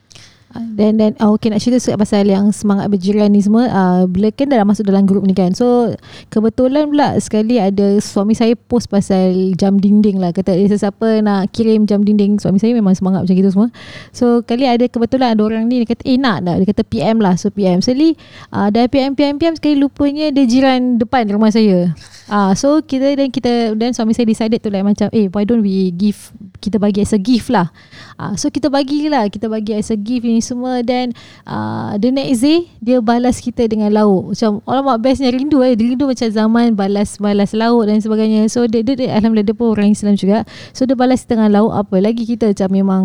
Dan 0.77 1.01
dan 1.01 1.17
oh, 1.25 1.37
okay 1.37 1.49
nak 1.49 1.61
cerita 1.61 1.81
sikit 1.81 2.01
pasal 2.01 2.29
yang 2.29 2.53
semangat 2.53 2.93
berjiran 2.93 3.33
ni 3.33 3.41
semua 3.41 3.69
uh, 3.69 4.03
bila 4.05 4.29
kan 4.33 4.49
dah 4.49 4.65
masuk 4.65 4.89
dalam 4.89 5.09
grup 5.09 5.25
ni 5.25 5.33
kan. 5.33 5.57
So 5.57 5.97
kebetulan 6.29 6.93
pula 6.93 7.17
sekali 7.21 7.57
ada 7.57 7.97
suami 8.01 8.37
saya 8.37 8.57
post 8.57 8.93
pasal 8.93 9.57
jam 9.57 9.81
dinding 9.81 10.21
lah 10.21 10.33
kata 10.33 10.53
eh, 10.53 10.69
sesiapa 10.69 11.25
nak 11.25 11.53
kirim 11.57 11.89
jam 11.89 12.05
dinding 12.05 12.37
suami 12.41 12.61
saya 12.61 12.77
memang 12.77 12.93
semangat 12.97 13.25
macam 13.25 13.37
gitu 13.37 13.51
semua. 13.53 13.69
So 14.13 14.45
kali 14.45 14.69
ada 14.69 14.85
kebetulan 14.89 15.37
ada 15.37 15.43
orang 15.45 15.69
ni 15.69 15.85
dia 15.85 15.89
kata 15.93 16.03
eh 16.05 16.17
nak 16.21 16.45
tak 16.45 16.57
dia 16.61 16.67
kata 16.69 16.83
PM 16.89 17.17
lah 17.21 17.35
so 17.41 17.49
PM 17.49 17.81
sekali 17.81 18.17
uh, 18.53 18.69
dah 18.69 18.85
PM 18.89 19.17
PM 19.17 19.37
PM 19.41 19.55
sekali 19.57 19.81
lupanya 19.81 20.29
dia 20.33 20.45
jiran 20.45 21.01
depan 21.01 21.29
rumah 21.33 21.49
saya. 21.49 21.93
Ah 22.33 22.49
uh, 22.49 22.53
so 22.57 22.81
kita 22.81 23.13
dan 23.13 23.29
kita 23.29 23.77
dan 23.77 23.93
suami 23.93 24.17
saya 24.17 24.25
decided 24.25 24.57
tu 24.65 24.73
like 24.73 24.81
macam 24.81 25.05
eh 25.13 25.29
why 25.37 25.45
don't 25.45 25.61
we 25.61 25.93
give 25.93 26.33
kita 26.65 26.81
bagi 26.81 27.05
as 27.05 27.13
a 27.13 27.21
gift 27.21 27.53
lah. 27.53 27.69
Ah 28.17 28.33
uh, 28.33 28.35
so 28.41 28.49
kita 28.49 28.73
bagilah 28.73 29.29
kita 29.29 29.53
bagi 29.53 29.77
as 29.77 29.93
a 29.93 29.99
gift 30.01 30.25
ni 30.25 30.41
semua 30.41 30.81
dan 30.81 31.13
uh, 31.45 31.93
the 32.01 32.09
next 32.09 32.41
day 32.41 32.65
dia 32.81 33.05
balas 33.05 33.37
kita 33.37 33.69
dengan 33.69 33.93
lauk. 33.93 34.33
Macam 34.33 34.65
alamak 34.65 35.05
bestnya 35.05 35.29
rindu 35.29 35.61
eh. 35.61 35.77
Dia 35.77 35.93
rindu 35.93 36.09
macam 36.09 36.25
zaman 36.33 36.73
balas-balas 36.73 37.53
lauk 37.53 37.85
dan 37.85 38.01
sebagainya. 38.01 38.49
So 38.49 38.65
dia, 38.65 38.81
dia, 38.81 38.97
dia 38.97 39.13
alhamdulillah 39.13 39.53
dia 39.53 39.57
pun 39.59 39.77
orang 39.77 39.93
Islam 39.93 40.17
juga. 40.17 40.49
So 40.73 40.89
dia 40.89 40.97
balas 40.97 41.29
dengan 41.29 41.53
lauk 41.53 41.77
apa 41.77 42.01
lagi 42.01 42.25
kita 42.25 42.57
macam 42.57 42.69
memang 42.73 43.03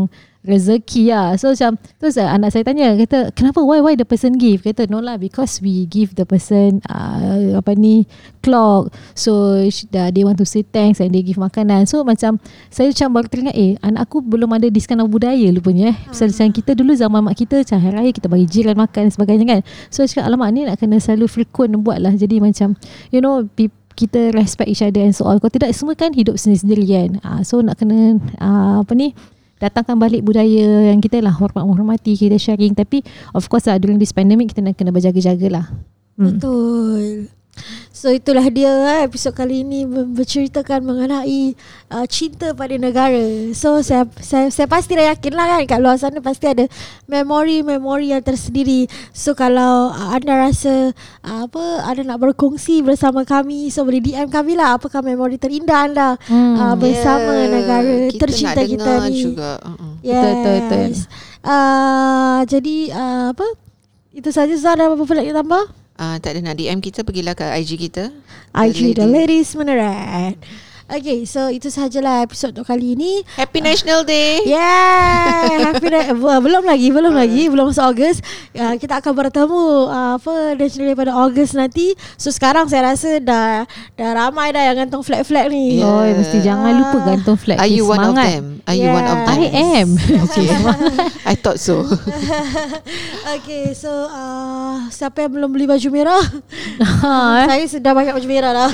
rezeki 0.47 1.11
lah. 1.11 1.35
So 1.35 1.51
macam 1.51 1.75
Terus 1.99 2.15
uh, 2.15 2.31
anak 2.31 2.55
saya 2.55 2.63
tanya 2.63 2.95
Kata 2.95 3.35
kenapa 3.35 3.59
Why 3.59 3.83
why 3.83 3.93
the 3.99 4.07
person 4.07 4.39
give? 4.39 4.63
Kata 4.63 4.87
no 4.87 5.03
lah 5.03 5.19
Because 5.19 5.59
we 5.59 5.83
give 5.85 6.15
the 6.15 6.23
person 6.23 6.79
uh, 6.87 7.59
Apa 7.59 7.75
ni 7.75 8.07
Clock. 8.39 8.95
So 9.11 9.59
uh, 9.67 10.09
They 10.09 10.23
want 10.23 10.39
to 10.39 10.47
say 10.47 10.63
thanks 10.63 11.03
And 11.03 11.11
they 11.11 11.21
give 11.21 11.35
makanan. 11.37 11.85
So 11.91 12.07
macam 12.07 12.39
Saya 12.71 12.95
macam 12.95 13.07
baru 13.11 13.27
teringat 13.27 13.55
Eh 13.59 13.75
anak 13.83 14.07
aku 14.07 14.23
belum 14.23 14.55
ada 14.55 14.71
This 14.71 14.87
kind 14.87 15.03
of 15.03 15.11
budaya 15.11 15.51
lupanya 15.51 15.91
eh 15.91 15.97
Pasal 16.07 16.31
macam 16.31 16.47
kita 16.55 16.71
dulu 16.73 16.95
Zaman 16.95 17.19
mak 17.27 17.35
kita 17.35 17.61
Macam 17.67 17.77
hari 17.83 17.93
raya 17.99 18.11
Kita 18.15 18.27
bagi 18.31 18.47
jiran 18.47 18.79
makan 18.79 19.11
Dan 19.11 19.13
sebagainya 19.13 19.45
kan. 19.45 19.61
So 19.91 20.07
cakap 20.07 20.31
alamak 20.31 20.49
ni 20.55 20.63
nak 20.63 20.79
kena 20.79 21.03
selalu 21.03 21.27
frequent 21.27 21.75
buat 21.83 21.99
lah. 21.99 22.15
Jadi 22.15 22.39
macam 22.39 22.79
You 23.11 23.19
know 23.19 23.43
people 23.53 23.75
kita 23.97 24.29
respect 24.37 24.69
each 24.69 24.85
other 24.85 25.01
and 25.01 25.17
so 25.17 25.25
on. 25.25 25.41
Kalau 25.41 25.49
tidak 25.49 25.73
semua 25.73 25.97
kan 25.97 26.13
hidup 26.13 26.37
sendiri-sendiri 26.37 26.85
kan. 26.85 27.09
Uh, 27.25 27.41
so 27.41 27.57
nak 27.65 27.81
kena 27.81 28.21
uh, 28.37 28.85
apa 28.85 28.93
ni 28.93 29.17
datangkan 29.57 29.97
balik 29.97 30.21
budaya 30.25 30.93
yang 30.93 31.01
kita 31.01 31.21
lah 31.21 31.33
hormat 31.33 31.65
menghormati 31.65 32.17
kita 32.17 32.37
sharing. 32.37 32.73
Tapi 32.73 33.01
of 33.33 33.45
course 33.49 33.69
lah 33.69 33.77
during 33.77 34.01
this 34.01 34.13
pandemic 34.13 34.53
kita 34.53 34.61
nak 34.65 34.77
kena 34.77 34.93
berjaga-jaga 34.93 35.47
lah 35.49 35.65
hmm. 36.17 36.25
betul 36.25 37.03
So 37.91 38.13
itulah 38.13 38.45
dia 38.53 38.69
eh, 38.69 39.09
episod 39.09 39.33
kali 39.33 39.65
ini 39.65 39.89
berceritakan 39.89 40.85
mengenai 40.85 41.57
uh, 41.89 42.05
cinta 42.05 42.53
pada 42.53 42.77
negara. 42.77 43.49
So 43.57 43.81
saya 43.81 44.05
saya 44.21 44.53
saya 44.53 44.69
pasti 44.69 44.93
dah 44.93 45.17
yakin 45.17 45.33
lah 45.33 45.45
kan 45.57 45.61
kat 45.65 45.79
luar 45.81 45.97
sana 45.97 46.21
pasti 46.21 46.45
ada 46.45 46.69
memori-memori 47.09 48.13
yang 48.13 48.21
tersendiri. 48.21 48.85
So 49.17 49.33
kalau 49.33 49.89
uh, 49.89 50.13
anda 50.13 50.37
rasa 50.37 50.93
uh, 51.25 51.49
apa 51.49 51.89
ada 51.89 52.05
nak 52.05 52.21
berkongsi 52.21 52.85
bersama 52.85 53.25
kami 53.25 53.73
so 53.73 53.81
boleh 53.81 53.99
DM 53.99 54.29
kami 54.29 54.53
lah 54.53 54.77
apakah 54.77 55.01
memori 55.01 55.41
terindah 55.41 55.79
anda 55.89 56.09
hmm. 56.29 56.53
uh, 56.53 56.75
bersama 56.77 57.33
yeah. 57.33 57.49
negara 57.49 57.95
kita 58.13 58.21
tercinta 58.29 58.61
kita 58.61 58.91
ni. 59.09 59.33
Juga. 59.33 59.57
Uh-uh. 59.65 59.93
Yes. 60.05 60.21
Betul 60.21 60.33
betul 60.37 60.55
betul. 60.61 60.91
Uh, 61.47 62.39
jadi 62.45 62.77
uh, 62.93 63.25
apa? 63.33 63.47
Itu 64.17 64.29
saja 64.33 64.53
Zara 64.57 64.89
apa 64.89 65.01
pula 65.01 65.21
nak 65.21 65.35
tambah? 65.45 65.63
Uh, 65.97 66.17
tak 66.21 66.37
ada 66.37 66.39
nak 66.41 66.55
DM 66.57 66.79
kita 66.79 67.01
pergilah 67.01 67.33
ke 67.33 67.43
IG 67.43 67.89
kita. 67.89 68.13
IG 68.53 68.95
The 68.97 69.05
Ladies 69.05 69.53
Meneret 69.57 70.37
Okay, 70.87 71.27
so 71.27 71.51
itu 71.51 71.67
sahajalah 71.67 72.23
episod 72.23 72.55
untuk 72.55 72.71
kali 72.71 72.95
ini. 72.95 73.19
Happy 73.35 73.59
National 73.59 74.07
Day. 74.07 74.39
Yeah. 74.47 75.67
Happy 75.75 75.91
na- 75.91 76.15
belum 76.15 76.63
lagi, 76.63 76.95
belum 76.95 77.11
uh. 77.11 77.27
lagi, 77.27 77.51
belum 77.51 77.75
masuk 77.75 77.91
Ogos. 77.91 78.23
Uh, 78.55 78.79
kita 78.79 79.03
akan 79.03 79.11
bertemu 79.11 79.91
uh, 79.91 80.15
apa 80.15 80.55
National 80.55 80.87
Day 80.87 80.95
pada 80.95 81.11
Ogos 81.11 81.51
nanti. 81.59 81.91
So 82.15 82.31
sekarang 82.31 82.71
saya 82.71 82.95
rasa 82.95 83.19
dah 83.19 83.67
dah 83.99 84.09
ramai 84.15 84.55
dah 84.55 84.63
yang 84.63 84.87
gantung 84.87 85.03
flag-flag 85.03 85.51
ni. 85.51 85.83
Yeah. 85.83 85.91
Oh, 85.91 86.07
mesti 86.07 86.39
jangan 86.39 86.71
lupa 86.79 86.97
gantung 87.03 87.35
flag. 87.35 87.59
Are 87.59 87.67
you 87.67 87.83
one 87.83 87.99
of 87.99 88.15
them? 88.15 88.63
Are 88.63 88.77
you 88.79 88.87
one 88.87 89.03
of 89.03 89.17
them? 89.27 89.35
I 89.43 89.47
am. 89.83 89.89
Okay. 90.27 90.49
I 91.31 91.35
thought 91.35 91.59
so. 91.59 91.83
okay, 93.37 93.75
so 93.75 93.91
uh, 94.07 94.87
siapa 94.91 95.27
yang 95.27 95.35
belum 95.35 95.49
beli 95.51 95.67
baju 95.67 95.87
merah? 95.91 96.23
Ha, 96.79 97.43
eh? 97.43 97.47
saya 97.47 97.65
sudah 97.67 97.91
banyak 97.91 98.15
baju 98.15 98.27
merah 98.27 98.51
dah. 98.55 98.71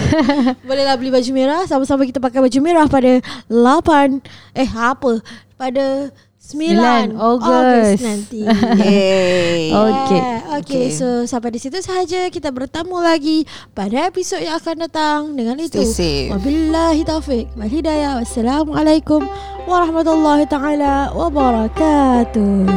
Bolehlah 0.62 0.98
beli 0.98 1.10
baju 1.10 1.32
merah 1.34 1.62
sama-sama 1.66 2.03
kita 2.08 2.20
pakai 2.24 2.40
baju 2.44 2.60
merah 2.64 2.88
pada 2.88 3.20
8 3.50 4.20
eh 4.58 4.70
apa 4.70 5.24
pada 5.56 6.12
9 6.44 7.16
Ogos 7.16 8.04
nanti. 8.04 8.44
Yay. 8.84 9.72
Okay. 9.72 10.20
Yeah. 10.20 10.60
okay. 10.60 10.92
So 10.92 11.24
sampai 11.24 11.56
di 11.56 11.60
situ 11.64 11.80
sahaja 11.80 12.28
kita 12.28 12.52
bertemu 12.52 13.00
lagi 13.00 13.48
pada 13.72 14.12
episod 14.12 14.44
yang 14.44 14.60
akan 14.60 14.84
datang 14.86 15.40
dengan 15.40 15.56
itu. 15.56 15.80
Wabillahi 16.36 17.08
taufik 17.08 17.48
wal 17.56 17.72
hidayah. 17.72 18.20
Wassalamualaikum 18.20 19.24
warahmatullahi 19.66 20.44
taala 20.52 21.16
wabarakatuh. 21.16 22.68